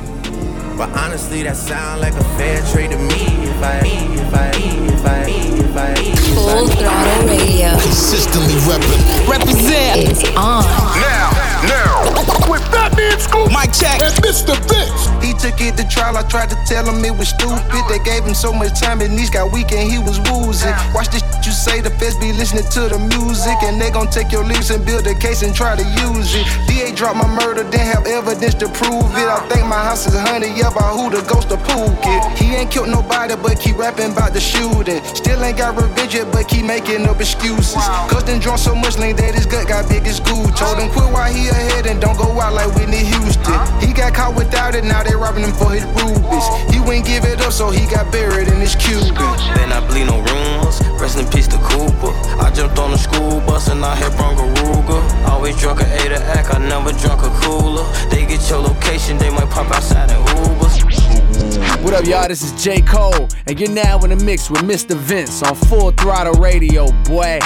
But 0.77 0.89
honestly, 0.93 1.41
that 1.41 1.57
sound 1.57 2.01
like 2.01 2.13
a 2.13 2.23
fair 2.37 2.61
trade 2.71 2.91
to 2.91 2.97
me. 2.97 3.25
If 3.49 3.63
I, 3.63 3.81
if 3.81 4.33
I, 4.33 4.49
if 4.53 5.05
I, 5.05 5.25
if 5.25 5.75
I, 5.75 5.91
if 5.97 6.13
I, 6.13 6.35
Full 6.37 6.67
Throttle 6.69 7.27
Radio. 7.27 7.73
Consistently 7.81 8.53
reppin'. 8.69 9.01
Represent. 9.25 10.05
It's 10.05 10.23
on. 10.37 10.61
Now, 11.01 11.33
now. 11.65 11.97
With 12.45 12.61
Fat 12.69 12.95
Man 12.95 13.17
Scoop. 13.19 13.49
Mic 13.49 13.73
check. 13.73 14.05
And 14.05 14.13
Mr. 14.21 14.53
Vince. 14.69 15.09
He 15.25 15.33
took 15.33 15.59
it 15.59 15.75
to 15.77 15.87
trial, 15.89 16.15
I 16.15 16.21
tried 16.29 16.49
to 16.51 16.57
tell 16.69 16.85
him 16.85 17.03
it 17.03 17.11
was 17.11 17.29
stupid. 17.29 17.83
They 17.89 17.99
gave 18.05 18.23
him 18.23 18.35
so 18.35 18.53
much 18.53 18.79
time, 18.79 19.01
and 19.01 19.15
knees 19.15 19.29
got 19.29 19.51
weak 19.51 19.71
and 19.73 19.89
he 19.89 19.97
was 19.97 20.21
woozy. 20.29 20.69
Watch 20.93 21.09
this 21.09 21.25
you 21.47 21.53
say, 21.53 21.79
the 21.79 21.89
feds 21.95 22.19
be 22.19 22.33
listening 22.33 22.67
to 22.75 22.91
the 22.91 22.99
music. 22.99 23.55
And 23.63 23.79
they 23.79 23.89
gon' 23.89 24.11
take 24.11 24.31
your 24.31 24.43
lyrics 24.43 24.69
and 24.69 24.85
build 24.85 25.07
a 25.07 25.15
case 25.15 25.41
and 25.41 25.55
try 25.55 25.79
to 25.79 25.85
use 26.03 26.35
it. 26.35 26.43
DA 26.67 26.91
dropped 26.91 27.15
my 27.15 27.27
murder, 27.39 27.63
didn't 27.63 27.87
have 27.87 28.05
evidence 28.05 28.53
to 28.59 28.67
prove 28.67 29.07
it. 29.15 29.27
I 29.31 29.39
think 29.47 29.63
my 29.65 29.79
house 29.79 30.05
is 30.05 30.19
honey, 30.19 30.51
yeah, 30.51 30.69
by 30.69 30.91
who 30.91 31.09
the 31.09 31.23
ghost 31.23 31.49
of 31.55 31.63
Pookie. 31.63 32.19
He 32.35 32.53
ain't 32.53 32.69
killed 32.69 32.89
nobody, 32.89 33.35
but 33.39 33.57
keep 33.59 33.77
rapping 33.77 34.11
about 34.11 34.33
the 34.33 34.41
shooting. 34.41 34.99
Still 35.15 35.41
ain't 35.41 35.57
got 35.57 35.79
revenge 35.79 36.13
yet, 36.13 36.27
but 36.33 36.49
keep 36.49 36.65
making 36.65 37.07
up 37.07 37.21
excuses. 37.21 37.79
Cause 38.11 38.25
then 38.25 38.39
drunk 38.39 38.59
so 38.59 38.75
much 38.75 38.97
lean 38.97 39.15
that 39.15 39.33
his 39.33 39.45
gut 39.45 39.67
got 39.69 39.87
big 39.87 40.05
as 40.05 40.19
goo. 40.19 40.51
Told 40.51 40.77
him 40.79 40.91
quit 40.91 41.07
while 41.07 41.31
he 41.31 41.47
ahead 41.47 41.87
and 41.87 42.01
don't 42.01 42.17
go 42.17 42.27
out 42.41 42.53
like 42.53 42.67
Whitney 42.75 43.07
Houston. 43.07 43.55
He 43.79 43.93
got 43.93 44.13
caught 44.13 44.35
without 44.35 44.75
it, 44.75 44.83
now 44.83 45.01
they 45.03 45.15
robbing 45.15 45.43
him 45.43 45.55
for 45.55 45.71
his 45.71 45.85
rubies. 45.95 46.47
He 46.75 46.83
wouldn't 46.83 47.07
give 47.07 47.23
it 47.23 47.39
up, 47.39 47.53
so 47.53 47.71
he 47.71 47.87
got 47.87 48.11
buried 48.11 48.49
in 48.49 48.59
his 48.59 48.75
Cuban. 48.75 49.15
Then 49.55 49.71
I 49.71 49.79
bleed 49.87 50.11
no 50.11 50.19
rumors. 50.19 50.81
Rest 50.99 51.19
in 51.19 51.27
peace 51.27 51.36
to 51.45 51.57
Cooper. 51.57 52.11
I 52.41 52.49
jumped 52.51 52.79
on 52.79 52.89
the 52.89 52.97
school 52.97 53.39
bus 53.41 53.67
and 53.67 53.85
I 53.85 53.95
hit 53.95 54.15
Bronco 54.17 54.45
Ruger. 54.55 55.27
Always 55.27 55.55
drunk 55.57 55.81
a 55.81 55.83
A 55.83 56.09
to 56.09 56.15
act, 56.15 56.55
I 56.55 56.57
never 56.57 56.91
drunk 56.93 57.21
a 57.21 57.29
cooler. 57.41 57.83
They 58.09 58.25
get 58.25 58.49
your 58.49 58.59
location, 58.59 59.19
they 59.19 59.29
might 59.29 59.49
pop 59.51 59.69
outside 59.69 60.09
in 60.09 60.17
Ubers. 60.17 61.83
What 61.83 61.93
up, 61.93 62.05
y'all? 62.05 62.27
This 62.27 62.41
is 62.41 62.63
J. 62.63 62.81
Cole, 62.81 63.27
and 63.45 63.59
you're 63.59 63.69
now 63.69 63.99
in 63.99 64.09
the 64.09 64.15
mix 64.15 64.49
with 64.49 64.61
Mr. 64.61 64.95
Vince 64.95 65.43
on 65.43 65.55
Full 65.55 65.91
Throttle 65.91 66.33
Radio, 66.33 66.91
boy. 67.03 67.39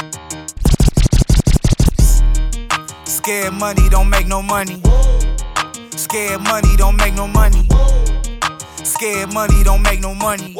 Scared 3.03 3.53
money 3.53 3.89
don't 3.89 4.09
make 4.09 4.27
no 4.27 4.41
money. 4.41 4.81
Scared 5.89 6.41
money 6.41 6.77
don't 6.77 6.95
make 6.95 7.13
no 7.13 7.27
money. 7.27 7.67
Scared 8.83 9.33
money 9.33 9.63
don't 9.63 9.81
make 9.81 9.99
no 9.99 10.15
money. 10.15 10.55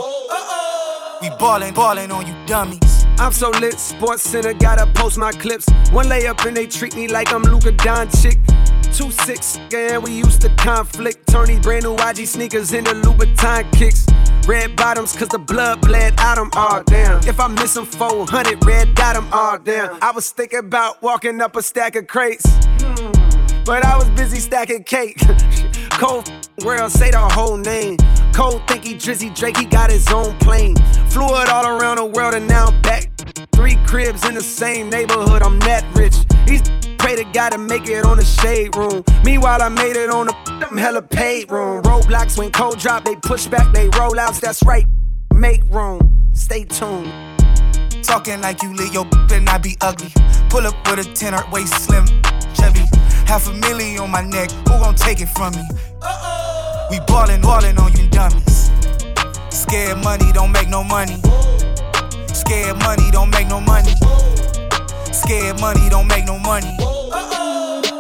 We 1.22 1.30
ballin', 1.38 1.74
ballin' 1.74 2.12
on 2.12 2.28
you 2.28 2.36
dummies. 2.46 2.91
I'm 3.22 3.32
so 3.32 3.52
lit, 3.52 3.80
Sports 3.80 4.24
Center 4.24 4.52
gotta 4.52 4.88
post 5.00 5.16
my 5.20 5.32
clips. 5.32 5.70
One 5.92 6.08
layup 6.08 6.44
and 6.48 6.58
they 6.58 6.66
treat 6.66 6.96
me 6.96 7.08
like 7.08 7.32
I'm 7.32 7.44
Luka 7.44 7.72
Doncic. 7.72 8.40
Two 8.98 9.12
six, 9.12 9.60
and 9.72 10.02
we 10.02 10.12
used 10.12 10.42
to 10.42 10.50
conflict. 10.56 11.28
Turn 11.28 11.46
these 11.46 11.60
brand 11.60 11.84
new 11.84 11.96
YG 11.96 12.26
sneakers 12.26 12.74
into 12.74 12.94
Louboutin 12.94 13.72
kicks. 13.74 14.08
Red 14.48 14.76
bottoms, 14.76 15.16
cause 15.16 15.28
the 15.28 15.38
blood 15.38 15.82
bled 15.82 16.16
out 16.18 16.38
them 16.38 16.50
all 16.56 16.82
down. 16.82 17.24
If 17.28 17.40
I 17.40 17.48
miss 17.48 17.76
them 17.76 17.86
400, 17.86 18.66
red 18.66 18.96
dot 18.96 19.14
them 19.14 19.28
all 19.32 19.60
down. 19.60 20.00
I 20.02 20.10
was 20.10 20.32
thinking 20.32 20.58
about 20.58 21.00
walking 21.04 21.42
up 21.42 21.56
a 21.56 21.62
stack 21.62 21.96
of 21.96 22.08
crates. 22.08 22.44
But 23.66 23.86
I 23.86 23.98
was 23.98 24.10
busy 24.10 24.40
stacking 24.40 24.84
cake. 24.84 25.20
Cole 25.92 26.24
World, 26.66 26.92
say 26.92 27.12
the 27.12 27.20
whole 27.20 27.58
name. 27.58 27.98
Cold 28.34 28.68
think 28.68 28.84
he 28.84 28.96
Drizzy 28.96 29.34
Drake, 29.36 29.58
he 29.58 29.66
got 29.66 29.92
his 29.92 30.08
own 30.12 30.36
plane. 30.40 30.76
Flew 31.10 31.28
it 31.40 31.50
all 31.50 31.68
around 31.68 31.98
the 31.98 32.06
world 32.06 32.34
and 32.34 32.48
now 32.48 32.66
I'm 32.66 32.82
back. 32.82 33.11
Three 33.56 33.78
cribs 33.86 34.26
in 34.28 34.36
the 34.36 34.42
same 34.42 34.90
neighborhood, 34.90 35.42
I'm 35.44 35.60
that 35.60 35.84
rich. 35.96 36.16
These 36.46 36.64
pray 36.98 37.16
to 37.16 37.24
God 37.34 37.52
to 37.52 37.58
make 37.58 37.88
it 37.88 38.06
on 38.06 38.18
the 38.18 38.24
shade 38.24 38.76
room. 38.76 39.04
Meanwhile, 39.24 39.62
I 39.62 39.70
made 39.70 39.96
it 39.96 40.10
on 40.10 40.28
the 40.28 40.68
I'm 40.70 40.78
hella 40.78 41.02
paid 41.02 41.52
room. 41.52 41.84
Roadblocks 41.84 42.38
when 42.38 42.52
Cole 42.52 42.76
drop, 42.76 43.04
they 43.06 43.16
push 43.16 43.48
back, 43.48 43.74
they 43.74 43.90
roll 44.00 44.20
outs. 44.20 44.40
That's 44.40 44.64
right. 44.64 44.86
Make 45.34 45.64
room. 45.70 46.30
Stay 46.34 46.64
tuned. 46.64 47.12
Talking 48.04 48.42
like 48.42 48.64
you 48.64 48.74
lit 48.74 48.94
your 48.94 49.06
then 49.28 49.48
I 49.48 49.58
be 49.58 49.78
ugly. 49.82 50.12
Pull 50.50 50.66
up 50.66 50.76
with 50.90 51.06
a 51.06 51.14
tenor, 51.14 51.44
waist 51.52 51.74
slim, 51.86 52.06
Chevy. 52.54 52.84
Half 53.26 53.48
a 53.48 53.54
million 53.54 54.00
on 54.02 54.12
my 54.12 54.22
neck, 54.22 54.52
who 54.52 54.80
gon' 54.80 54.96
take 54.96 55.22
it 55.22 55.30
from 55.30 55.54
me? 55.54 55.64
We 56.90 57.00
ballin', 57.08 57.42
ballin' 57.42 57.78
on 57.78 57.94
you 57.94 58.08
dummies. 58.10 58.72
Scared 59.50 60.04
money 60.04 60.32
don't 60.34 60.52
make 60.52 60.68
no 60.68 60.84
money. 60.84 61.22
Scared 62.52 62.80
money 62.80 63.10
don't 63.12 63.30
make 63.30 63.48
no 63.48 63.62
money. 63.62 63.96
Scared 65.14 65.62
money 65.62 65.88
don't 65.88 66.06
make 66.08 66.26
no 66.26 66.38
money. 66.38 66.76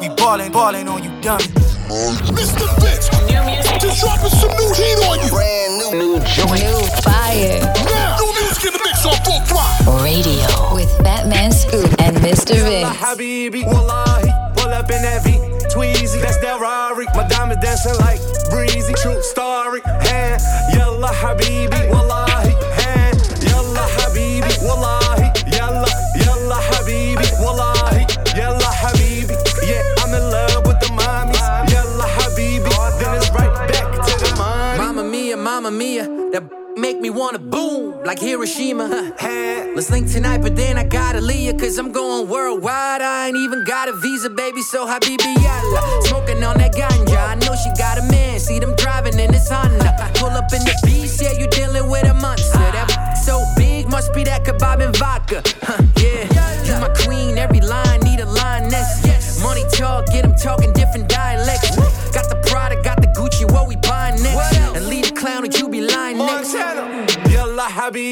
We 0.01 0.09
ballin', 0.09 0.51
ballin' 0.51 0.89
on 0.89 1.01
you 1.01 1.11
dummies. 1.21 1.47
Mr. 1.87 2.67
Vince, 2.83 3.07
just 3.79 4.01
dropping 4.01 4.27
some 4.27 4.51
new 4.51 4.73
heat 4.75 4.99
on 5.07 5.23
you. 5.23 5.31
Brand 5.31 5.77
new, 5.79 6.17
new 6.17 6.19
joint. 6.27 6.59
New 6.67 6.83
fire. 6.99 7.63
Now, 7.95 8.17
new 8.19 8.27
music 8.43 8.65
in 8.65 8.73
the 8.73 8.81
mix 8.83 9.05
on 9.05 9.15
full 9.23 9.39
throttle. 9.47 10.03
Radio 10.03 10.75
with 10.75 10.91
Fat 10.97 11.27
Man 11.27 11.53
Scoop 11.53 11.87
and 12.01 12.17
Mr. 12.17 12.57
Yalla 12.57 12.89
Vince. 12.89 12.97
Habibi, 12.97 13.63
wallahi, 13.65 14.31
pull 14.57 14.73
up 14.73 14.91
in 14.91 15.01
that 15.01 15.23
V, 15.23 15.31
Tweezy, 15.71 16.19
that's 16.19 16.35
that 16.39 16.59
Rari. 16.59 17.05
My 17.15 17.25
diamond 17.29 17.61
dancing 17.61 17.95
like 17.99 18.19
breezy, 18.49 18.93
true 18.95 19.21
story. 19.23 19.79
Hey, 20.01 20.35
yalla 20.75 21.07
Habibi, 21.07 21.89
wallahi, 21.89 22.30
wanna 37.21 37.37
boom 37.37 38.03
like 38.03 38.19
Hiroshima. 38.19 38.87
Let's 39.75 39.91
link 39.91 40.11
tonight, 40.11 40.41
but 40.41 40.55
then 40.55 40.79
I 40.79 40.83
gotta 40.83 41.21
leave 41.21 41.55
cause 41.59 41.77
I'm 41.77 41.91
going 41.91 42.27
worldwide. 42.27 43.03
I 43.03 43.27
ain't 43.27 43.37
even 43.37 43.63
got 43.63 43.87
a 43.87 43.93
visa, 43.93 44.29
baby, 44.31 44.63
so 44.63 44.87
Habibi 44.87 45.31
yalla. 45.43 46.01
Smoking 46.01 46.43
on 46.43 46.57
that 46.57 46.73
ganja, 46.73 47.21
I 47.33 47.35
know 47.35 47.53
she 47.63 47.69
got 47.77 47.99
a 47.99 48.03
man. 48.11 48.39
See 48.39 48.57
them 48.57 48.75
driving 48.75 49.19
in 49.19 49.31
this 49.31 49.49
Honda. 49.49 50.11
Pull 50.15 50.29
up 50.29 50.51
in 50.51 50.63
the 50.63 50.75
beast, 50.83 51.21
yeah, 51.21 51.33
you 51.33 51.47
dealing 51.47 51.87
with 51.91 52.09
a 52.09 52.15
monster. 52.15 52.57
That 52.57 53.13
so 53.23 53.45
big, 53.55 53.87
must 53.87 54.15
be 54.15 54.23
that 54.23 54.43
kebab 54.43 54.81
and 54.83 54.97
vodka. 54.97 55.43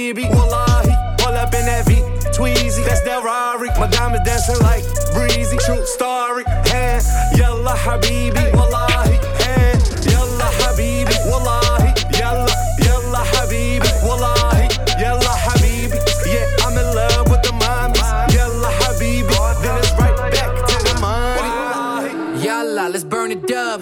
Habibi, 0.09 0.29
wallahi, 0.35 0.89
pull 1.19 1.33
up 1.33 1.53
in 1.53 1.65
that 1.65 1.85
V, 1.85 2.01
Tweezy, 2.33 2.83
that's 2.83 3.01
that 3.01 3.23
Rari. 3.23 3.69
My 3.79 3.87
diamond 3.87 4.25
dancing 4.25 4.57
like 4.65 4.83
breezy, 5.13 5.57
true 5.57 5.85
story. 5.85 6.43
Hey, 6.65 6.99
Yalla 7.37 7.75
Habibi, 7.77 8.41
wallahi, 8.55 9.21
hey, 9.37 9.77
Yalla 10.09 10.49
Habibi, 10.61 11.13
wallahi, 11.29 11.93
Yalla, 12.17 12.49
Yalla 12.81 13.21
Habibi, 13.21 13.91
wallahi, 14.01 14.65
Yalla 14.97 15.33
Habibi. 15.45 15.99
Yeah, 16.25 16.65
I'm 16.65 16.75
in 16.77 16.95
love 16.95 17.29
with 17.29 17.43
the 17.43 17.53
mommies. 17.61 18.33
Yalla 18.33 18.71
Habibi, 18.81 19.61
then 19.61 19.77
it's 19.77 19.91
right 19.93 20.31
back 20.33 20.67
to 20.69 20.75
the 20.85 20.99
money. 20.99 22.43
Yalla, 22.43 22.89
let's 22.89 23.03
burn 23.03 23.31
it 23.31 23.51
up. 23.51 23.81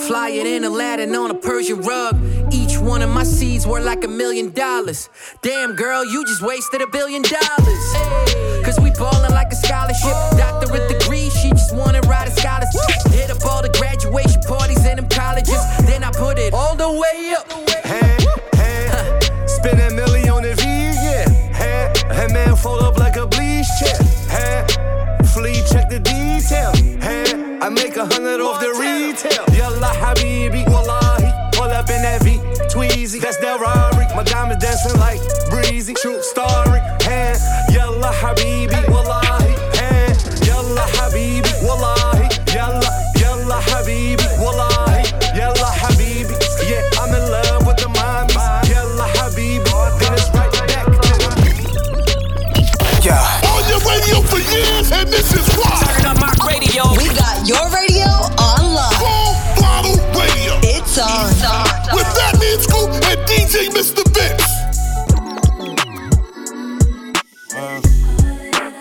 Fly 0.00 0.30
it 0.30 0.46
in 0.48 0.64
Aladdin 0.64 1.14
on 1.14 1.30
a 1.30 1.34
Persian 1.34 1.80
rug. 1.82 2.19
Each 3.10 3.12
of 3.12 3.16
my 3.16 3.24
seeds 3.24 3.66
worth 3.66 3.84
like 3.84 4.04
a 4.04 4.08
million 4.08 4.52
dollars. 4.52 5.08
Damn, 5.42 5.74
girl, 5.74 6.04
you 6.04 6.24
just 6.26 6.42
wasted 6.42 6.80
a 6.80 6.86
billion 6.86 7.22
dollars. 7.22 7.84
Cause 8.64 8.78
we 8.78 8.90
ballin' 8.92 9.32
like 9.32 9.50
a 9.50 9.56
scholarship. 9.56 10.14
Doctorate 10.38 10.88
degree, 10.88 11.28
she 11.30 11.50
just 11.50 11.74
wanna 11.74 12.00
ride 12.02 12.28
a 12.28 12.30
scholarship. 12.30 13.10
Hit 13.10 13.30
up 13.30 13.44
all 13.44 13.62
the 13.62 13.68
graduation 13.70 14.40
parties 14.42 14.84
in 14.86 14.96
them 14.96 15.08
colleges. 15.08 15.60
Then 15.86 16.04
I 16.04 16.12
put 16.12 16.38
it 16.38 16.54
all 16.54 16.76
the 16.76 16.88
way 16.88 17.34
up. 17.36 17.50
Hey, 17.84 18.16
hey, 18.54 19.18
spin 19.46 19.80
a 19.80 19.90
million 19.90 20.30
on 20.30 20.42
the 20.42 20.54
V, 20.54 20.62
yeah. 20.62 21.28
Hey, 21.52 21.92
hey 22.14 22.28
man, 22.32 22.54
fold 22.54 22.82
up 22.82 22.96
like 22.96 23.16
a 23.16 23.26
bleach 23.26 23.66
chair. 23.80 23.98
Hey, 24.30 24.64
flea 25.34 25.60
check 25.66 25.90
the 25.90 25.98
detail. 25.98 26.72
Hey, 27.02 27.58
I 27.60 27.68
make 27.70 27.96
a 27.96 28.06
hundred 28.06 28.40
off 28.40 28.60
the 28.60 28.70
retail. 28.78 29.49
That's 33.20 33.36
that 33.38 33.60
Rari. 33.60 34.06
My 34.16 34.22
diamond 34.22 34.60
dancing 34.60 34.98
like 34.98 35.20
breezy, 35.50 35.94
true 35.94 36.22
story. 36.22 36.80
Hey, 37.02 37.36
Yalla 37.70 38.12
Habibi, 38.12 38.88
wallahi, 38.88 39.19
DJ 63.50 63.68
Mr. 63.70 64.04
Vince. 64.14 64.46
Uh, 67.52 67.80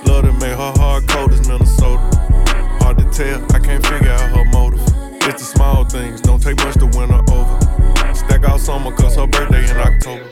love 0.06 0.26
to 0.26 0.34
make 0.34 0.56
her 0.56 0.74
hard 0.78 1.08
cold 1.08 1.34
as 1.34 1.48
Minnesota. 1.48 1.98
Hard 2.80 3.00
to 3.00 3.06
tell, 3.06 3.44
I 3.56 3.60
can't 3.60 3.84
figure 3.84 4.12
out 4.12 4.30
her 4.30 4.46
motive. 4.46 4.82
It's 5.24 5.42
the 5.42 5.58
small 5.58 5.86
things, 5.86 6.22
don't 6.22 6.40
take 6.40 6.58
much 6.58 6.76
to 6.76 6.86
win 6.86 7.10
her 7.10 7.24
over. 7.32 8.14
Stack 8.14 8.44
out 8.44 8.60
summer 8.60 8.92
cause 8.96 9.16
her 9.16 9.26
birthday 9.26 9.68
in 9.68 9.76
October. 9.76 10.30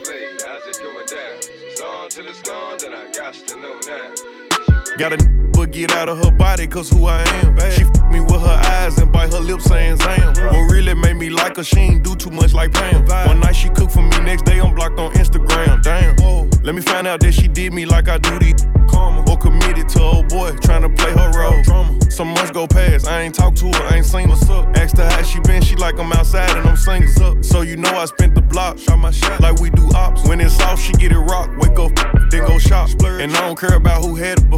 Till 4.68 4.82
it's 4.82 4.90
gone, 4.90 4.96
then 4.96 5.08
I 5.08 5.08
got 5.08 5.10
to 5.10 5.16
know 5.16 5.18
that. 5.18 5.18
Got 5.18 5.22
a 5.22 5.38
but 5.58 5.72
get 5.72 5.90
out 5.90 6.08
of 6.08 6.24
her 6.24 6.30
body, 6.30 6.68
cause 6.68 6.88
who 6.88 7.06
I 7.06 7.20
am. 7.42 7.58
She 7.72 7.82
f 7.82 8.12
me 8.12 8.20
with 8.20 8.40
her 8.40 8.60
eyes 8.78 8.96
and 8.98 9.10
bite 9.10 9.32
her 9.32 9.40
lips 9.40 9.64
saying 9.64 9.96
Zam. 9.96 10.34
What 10.46 10.70
really 10.70 10.94
made 10.94 11.16
me 11.16 11.30
like 11.30 11.56
her, 11.56 11.64
she 11.64 11.80
ain't 11.80 12.04
do 12.04 12.14
too 12.14 12.30
much 12.30 12.54
like 12.54 12.72
Pam. 12.72 13.04
One 13.26 13.40
night 13.40 13.56
she 13.56 13.68
cooked 13.70 13.90
for 13.90 14.02
me, 14.02 14.16
next 14.20 14.44
day 14.44 14.60
I'm 14.60 14.72
blocked 14.72 15.00
on 15.00 15.12
Instagram. 15.14 15.82
Damn. 15.82 16.14
Let 16.62 16.76
me 16.76 16.80
find 16.80 17.08
out 17.08 17.20
that 17.20 17.32
she 17.32 17.48
did 17.48 17.72
me 17.72 17.86
like 17.86 18.08
I 18.08 18.18
do 18.18 18.38
these 18.38 18.66
karma. 18.88 19.28
Or 19.28 19.36
committed 19.36 19.88
to 19.90 20.00
old 20.02 20.28
boy, 20.28 20.52
trying 20.62 20.82
to 20.82 20.90
play 20.90 21.10
her 21.12 21.30
role. 21.32 21.62
Drama. 21.64 21.98
Some 22.10 22.28
months 22.28 22.50
go 22.52 22.66
past, 22.66 23.08
I 23.08 23.22
ain't 23.22 23.34
talked 23.34 23.56
to 23.58 23.66
her, 23.66 23.82
I 23.90 23.96
ain't 23.96 24.06
seen 24.06 24.28
what's 24.28 24.48
up. 24.48 24.76
Asked 24.76 24.98
her 24.98 25.08
how 25.08 25.22
she 25.22 25.40
been, 25.40 25.62
she 25.62 25.76
like 25.76 25.98
I'm 25.98 26.12
outside 26.12 26.56
and 26.56 26.68
I'm 26.68 26.76
singing 26.76 27.10
up. 27.22 27.44
So 27.44 27.62
you 27.62 27.76
know 27.76 27.90
I 27.90 28.04
spent 28.06 28.34
the 28.34 28.42
block, 28.42 28.78
shot 28.78 28.98
my 28.98 29.10
shot 29.10 29.40
like 29.40 29.60
we 29.60 29.70
do 29.70 29.88
ops. 29.94 30.26
When 30.28 30.40
it's 30.40 30.60
off, 30.60 30.80
she 30.80 30.92
get 30.92 31.12
it 31.12 31.18
rock, 31.18 31.50
wake 31.58 31.78
up, 31.78 31.92
then 32.30 32.46
go 32.46 32.58
shop. 32.58 32.88
And 33.04 33.34
I 33.36 33.40
don't 33.40 33.58
care 33.58 33.74
about 33.74 34.04
who 34.04 34.14
had 34.14 34.38
it 34.38 34.50
before 34.50 34.57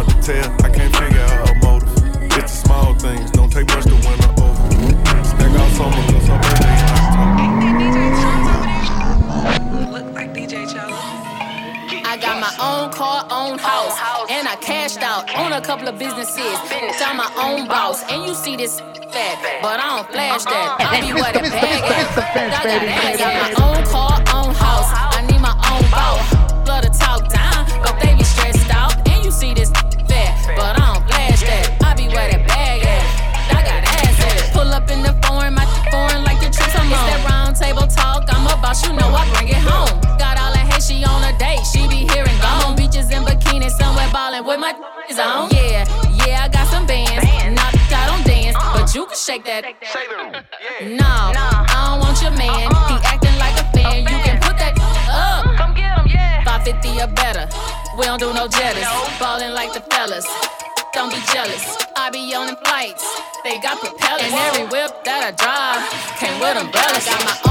Hard 0.00 0.16
to 0.16 0.32
tell, 0.32 0.48
I 0.64 0.70
can't 0.70 0.96
figure 0.96 1.20
out 1.20 1.46
her 1.46 1.54
motive. 1.60 1.92
It's 2.32 2.62
the 2.62 2.64
small 2.64 2.94
things, 2.94 3.30
don't 3.32 3.52
take 3.52 3.66
much 3.68 3.84
to 3.84 3.92
win 3.92 4.16
her 4.24 4.32
over. 4.40 4.56
Stack 5.28 5.52
out 5.60 5.70
summer, 5.76 6.00
cause 6.08 6.24
her 6.24 6.40
birthday 6.40 6.72
in 6.72 6.88
I 12.06 12.16
got 12.16 12.40
my 12.40 12.48
own 12.64 12.90
car, 12.92 13.28
own 13.30 13.58
house, 13.58 13.92
and 14.30 14.48
I 14.48 14.56
cashed 14.62 15.02
out 15.02 15.28
on 15.36 15.52
a 15.52 15.60
couple 15.60 15.86
of 15.86 15.98
businesses. 15.98 16.56
I'm 17.04 17.18
my 17.18 17.30
own 17.36 17.68
boss, 17.68 18.02
and 18.10 18.24
you 18.24 18.32
see 18.32 18.56
this 18.56 18.80
fat, 18.80 19.60
but 19.60 19.80
I 19.80 19.96
don't 19.96 20.08
flash 20.10 20.44
that. 20.46 20.80
I 20.80 21.02
be 21.02 21.12
where 21.12 21.30
the 21.30 21.42
bag 21.50 21.84
at. 21.84 22.08
I 23.04 23.16
got 23.18 23.34
my 23.36 23.52
own 23.68 23.84
car, 23.84 24.16
own 24.32 24.54
house. 24.54 24.88
I 24.96 25.20
need 25.30 25.42
my 25.42 25.52
own 25.52 25.90
boss. 25.90 26.39
But 30.56 30.78
I 30.78 30.94
don't 30.94 31.04
flash 31.08 31.40
that. 31.42 31.64
I 31.84 31.94
be 31.94 32.08
where 32.08 32.30
the 32.30 32.40
bag 32.46 32.82
at. 32.84 33.04
I 33.50 33.60
got 33.62 33.80
ass 33.84 34.18
at 34.20 34.36
it. 34.38 34.52
Pull 34.52 34.70
up 34.72 34.90
in 34.90 35.02
the 35.02 35.14
foreign, 35.26 35.54
my 35.54 35.66
foreign 35.90 36.24
like 36.24 36.40
the 36.40 36.50
trips 36.50 36.74
I'm 36.74 36.86
on. 36.86 36.94
It's 36.94 37.06
that 37.10 37.20
round 37.28 37.56
table 37.56 37.86
talk, 37.86 38.26
I'm 38.28 38.46
about 38.46 38.78
you 38.82 38.92
know 38.92 39.10
I 39.10 39.26
bring 39.34 39.48
it 39.48 39.62
home. 39.62 40.00
Got 40.18 40.38
all 40.38 40.52
that 40.52 40.66
hate, 40.70 40.82
she 40.82 41.04
on 41.04 41.22
a 41.24 41.32
date, 41.38 41.62
she 41.66 41.86
be 41.88 42.06
here 42.10 42.24
and 42.26 42.38
gone. 42.40 42.76
Beaches 42.76 43.10
in 43.10 43.22
bikini, 43.22 43.70
somewhere 43.70 44.08
ballin' 44.12 44.44
with 44.44 44.60
my 44.60 44.72
is 45.08 45.18
on. 45.18 45.50
Yeah, 45.50 45.84
yeah, 46.26 46.44
I 46.44 46.48
got 46.48 46.66
some 46.68 46.86
bands. 46.86 47.24
Not 47.50 47.74
I 47.92 48.06
don't 48.06 48.24
dance, 48.24 48.56
uh-huh. 48.56 48.78
but 48.78 48.94
you 48.94 49.06
can 49.06 49.16
shake 49.16 49.44
that. 49.44 49.64
shake 49.82 50.08
that. 50.10 50.44
No, 50.80 51.04
I 51.04 51.66
don't 51.68 52.00
want 52.00 52.22
your 52.22 52.30
man. 52.32 52.48
He 52.48 52.96
uh-uh. 52.96 53.00
acting 53.04 53.36
like 53.36 53.56
a 53.60 53.66
fan. 53.74 54.02
You 54.02 54.18
can 54.24 54.40
put 54.40 54.56
that 54.56 54.78
up. 55.10 55.44
Come 55.56 55.74
get 55.74 55.92
him, 55.98 56.06
yeah. 56.08 56.44
550 56.44 57.02
or 57.02 57.10
better. 57.12 57.44
We 57.98 58.04
don't 58.04 58.20
do 58.20 58.32
no 58.32 58.46
jealous. 58.46 58.86
Ballin' 59.18 59.52
like 59.52 59.72
the 59.72 59.80
fellas. 59.80 60.26
Don't 60.92 61.10
be 61.10 61.20
jealous. 61.32 61.76
I 61.96 62.10
be 62.10 62.34
on 62.34 62.46
them 62.46 62.56
flights. 62.64 63.04
They 63.42 63.58
got 63.58 63.78
propellers. 63.80 64.22
And 64.22 64.34
every 64.34 64.64
whip 64.64 65.04
that 65.04 65.22
I 65.26 65.30
drive 65.34 65.82
came 66.18 66.38
with 66.40 66.56
umbrellas. 66.56 67.06
Got 67.06 67.24
my 67.24 67.49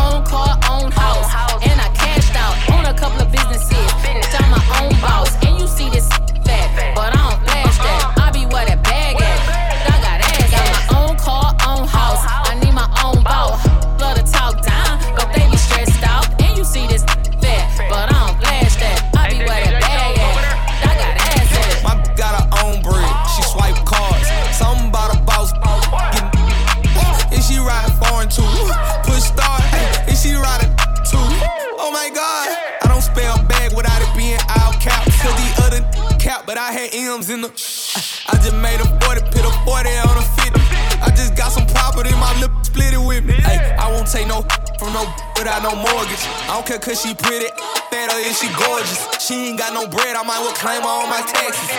mortgage. 46.70 46.88
I 46.88 46.92
cause 46.92 47.02
she 47.02 47.14
pretty, 47.14 47.48
fat 47.90 48.14
or 48.14 48.20
is 48.20 48.40
she 48.40 48.48
gorgeous. 48.54 49.08
She 49.20 49.50
ain't 49.50 49.60
got 49.60 49.74
no 49.74 49.88
bread, 49.88 50.16
I 50.16 50.24
might 50.24 50.40
well 50.40 50.54
claim 50.54 50.82
her 50.82 50.88
on 50.88 51.10
my 51.10 51.22
taxes. 51.22 51.70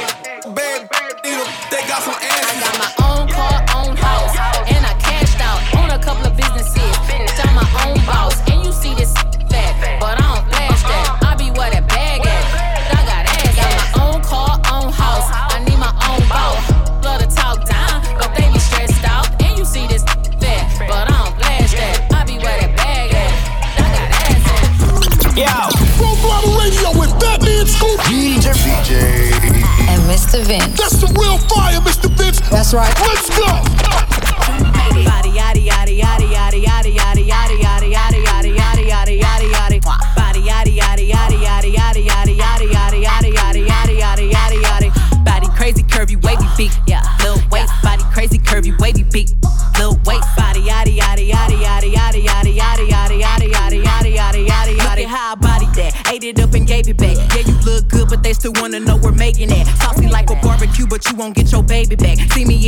Bad, 0.55 0.91
need 1.25 1.39
a, 1.39 1.45
they 1.71 1.83
got 1.89 2.03
some 2.03 2.15
answers. 2.15 2.51
I 2.51 2.61
got 2.61 2.77
my 2.79 2.91
own 3.07 3.29
car, 3.29 3.57
own 3.77 3.97
house, 3.97 4.37
and 4.71 4.85
I 4.85 4.95
cashed 4.99 5.41
out 5.41 5.61
on 5.79 5.91
a 5.91 6.03
couple 6.03 6.27
of 6.27 6.37
businesses. 6.37 6.97
I'm 7.39 7.55
my 7.55 7.67
own 7.87 7.97
boss, 8.07 8.50
That's 32.51 32.75
right. 32.75 32.93
Let's 33.01 33.31
go. 33.39 33.60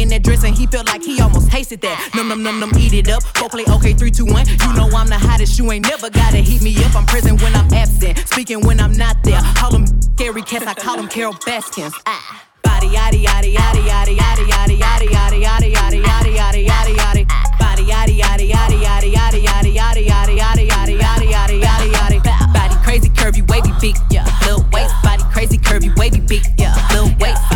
In 0.03 0.09
that 0.09 0.23
dress 0.23 0.45
and 0.45 0.59
he 0.59 0.67
felt 0.67 0.87
like 0.87 1.03
he 1.03 1.21
almost 1.21 1.51
tasted 1.51 1.81
that 1.81 1.97
Num 2.15 2.29
num 2.29 2.43
num 2.43 2.59
num 2.59 2.71
eat 2.77 2.93
it 2.93 3.09
up 3.09 3.23
Go 3.35 3.49
play 3.49 3.65
okay 3.69 3.95
three 3.95 4.11
two 4.11 4.27
one 4.27 4.45
You 4.47 4.75
know 4.75 4.91
I'm 4.91 5.07
the 5.07 5.17
hottest 5.17 5.59
you 5.59 5.71
ain't 5.71 5.87
never 5.87 6.11
gotta 6.11 6.39
heat 6.39 6.61
me 6.61 6.75
up 6.85 6.95
I'm 6.97 7.07
present 7.07 7.41
when 7.41 7.55
I'm 7.55 7.73
absent 7.73 8.19
Speaking 8.27 8.61
when 8.67 8.81
I'm 8.81 8.93
not 8.93 9.17
there 9.23 9.41
Call 9.55 9.71
them 9.71 9.87
scary 9.87 10.43
cats 10.43 10.67
I 10.67 10.75
call 10.75 10.97
them 10.97 11.09
Carol 11.09 11.35
Baskins 11.47 11.95
ah. 12.07 12.43
Body 12.65 12.89
yaddy 12.89 13.25
yaddy 13.25 13.55
yaddy 13.55 13.87
yaddy 13.87 14.17
yaddy 14.19 14.49
yaddy 14.51 15.09
yaddy 15.09 15.09
yaddy 15.11 15.73
yaddy 15.73 16.03
yaddy 16.03 16.03
yaddy 16.03 16.35
yaddy 16.35 16.67
yaddy 16.67 16.97
yaddy 16.99 17.25
Body 17.59 17.85
yaddy 17.85 18.19
yaddy 18.19 18.51
yaddy 18.51 18.83
yaddy 18.83 19.13
yaddy 19.15 19.45
yaddy 19.47 19.75
yaddy 19.79 20.07
yaddy 20.07 20.37
yaddy 20.37 20.99
yaddy 20.99 20.99
yaddy 20.99 21.31
yaddy 21.31 21.63
yaddy 21.63 22.21
yaddy 22.21 22.53
Body 22.53 22.75
crazy 22.83 23.09
curvy 23.09 23.49
wavy 23.49 23.73
beak 23.81 23.97
yeah 24.11 24.27
Lil 24.47 24.67
waist 24.73 24.95
body 25.03 25.23
crazy 25.33 25.59
curvy 25.59 25.97
wavy 25.97 26.21
beak 26.21 26.43
yeah 26.59 26.75
Lil 26.93 27.15
waist 27.21 27.52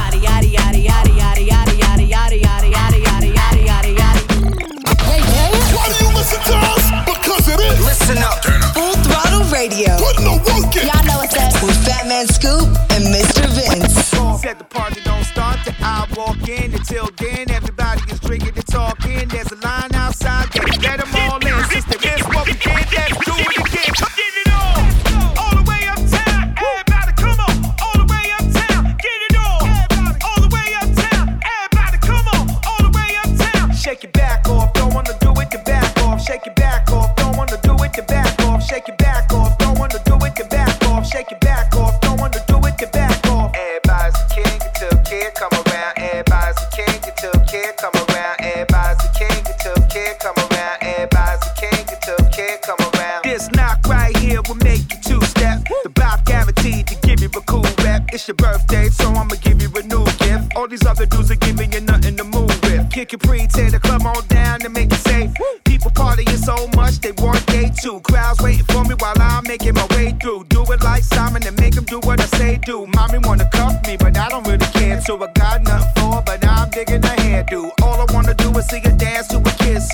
party 14.76 15.00
don't 15.02 15.24
start 15.24 15.58
till 15.64 15.74
I 15.80 16.06
walk 16.16 16.48
in. 16.48 16.74
Until 16.74 17.08
then, 17.16 17.50
everybody 17.50 18.02
is 18.12 18.20
drinking 18.20 18.56
and 18.56 18.66
talking. 18.66 19.28
There's 19.28 19.50
a 19.52 19.56
line 19.56 19.94
outside. 19.94 20.50
Get, 20.52 20.75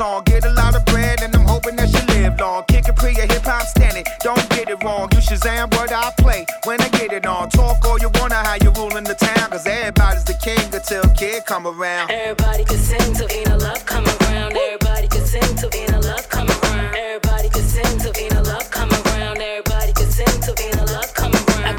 song. 0.02 0.22
Get 0.24 0.44
a 0.44 0.52
lot 0.62 0.74
of 0.74 0.84
bread 0.86 1.22
and 1.22 1.34
I'm 1.36 1.46
hoping 1.46 1.76
that 1.76 1.88
she 1.92 2.02
live 2.14 2.34
long. 2.40 2.64
Kick 2.66 2.88
a 2.88 2.92
pre, 2.92 3.10
a 3.22 3.26
hip 3.32 3.46
hop 3.52 3.66
standing. 3.74 4.04
Don't 4.20 4.46
get 4.50 4.68
it 4.68 4.82
wrong. 4.82 5.08
You 5.12 5.20
Shazam 5.28 5.66
what 5.76 5.92
I 5.92 6.10
play 6.18 6.44
when 6.64 6.80
I 6.80 6.88
get 6.88 7.12
it 7.12 7.26
on. 7.26 7.50
Talk 7.50 7.84
all 7.86 7.98
you 7.98 8.10
wanna, 8.18 8.40
how 8.48 8.56
you 8.64 8.70
ruling 8.72 9.04
the 9.04 9.14
town. 9.14 9.50
Cause 9.50 9.66
everybody's 9.66 10.24
the 10.24 10.36
king 10.46 10.66
until 10.78 11.04
kid 11.20 11.46
come 11.46 11.66
around. 11.66 12.10
Everybody 12.10 12.64
can 12.64 12.78
sing 12.78 13.14
to 13.18 13.24
Vina 13.28 13.56
Love 13.58 13.84
come 13.86 14.06
around. 14.14 14.52
Everybody 14.56 15.06
can 15.08 15.24
sing 15.32 15.50
to 15.60 15.68
Vina 15.72 16.00
Love 16.00 16.28
come 16.28 16.48
around. 16.50 16.94
Everybody 16.96 17.48
can 17.54 17.66
sing 17.74 17.98
to 18.04 18.10
Vina 18.18 18.42
Love 18.42 18.70
come 18.70 18.90
around. 18.90 19.38
Everybody 19.40 19.92
can 19.98 20.10
sing 20.18 20.34
to 20.46 20.52
Vina 20.58 20.84
Love 20.94 21.14
come 21.14 21.34
around. 21.42 21.76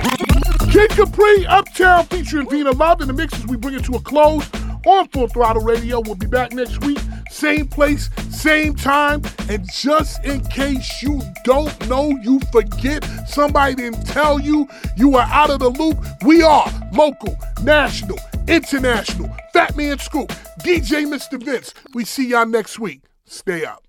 Kid 0.71 0.89
Capri, 0.91 1.45
Uptown 1.47 2.05
featuring 2.05 2.49
Vina 2.49 2.71
Love 2.71 3.01
in 3.01 3.07
the 3.07 3.13
mix 3.13 3.33
as 3.33 3.45
We 3.47 3.57
bring 3.57 3.75
it 3.75 3.83
to 3.85 3.95
a 3.95 4.01
close 4.01 4.47
on 4.85 5.07
Full 5.09 5.27
Throttle 5.27 5.63
Radio. 5.63 6.01
We'll 6.01 6.15
be 6.15 6.27
back 6.27 6.51
next 6.53 6.83
week, 6.85 6.99
same 7.29 7.67
place, 7.67 8.09
same 8.43 8.75
time. 8.75 9.21
And 9.49 9.71
just 9.71 10.23
in 10.25 10.41
case 10.41 11.01
you 11.01 11.21
don't 11.45 11.87
know, 11.87 12.09
you 12.21 12.41
forget, 12.51 13.01
somebody 13.25 13.75
didn't 13.75 14.05
tell 14.05 14.37
you, 14.37 14.67
you 14.97 15.15
are 15.15 15.27
out 15.31 15.49
of 15.49 15.59
the 15.59 15.69
loop. 15.69 15.97
We 16.25 16.43
are 16.43 16.69
local, 16.91 17.37
national, 17.63 18.19
international. 18.49 19.33
Fat 19.53 19.77
Man 19.77 19.97
Scoop, 19.97 20.27
DJ 20.59 21.05
Mr. 21.05 21.41
Vince. 21.41 21.73
We 21.93 22.03
see 22.03 22.27
y'all 22.29 22.45
next 22.45 22.79
week. 22.79 23.03
Stay 23.25 23.63
up. 23.63 23.83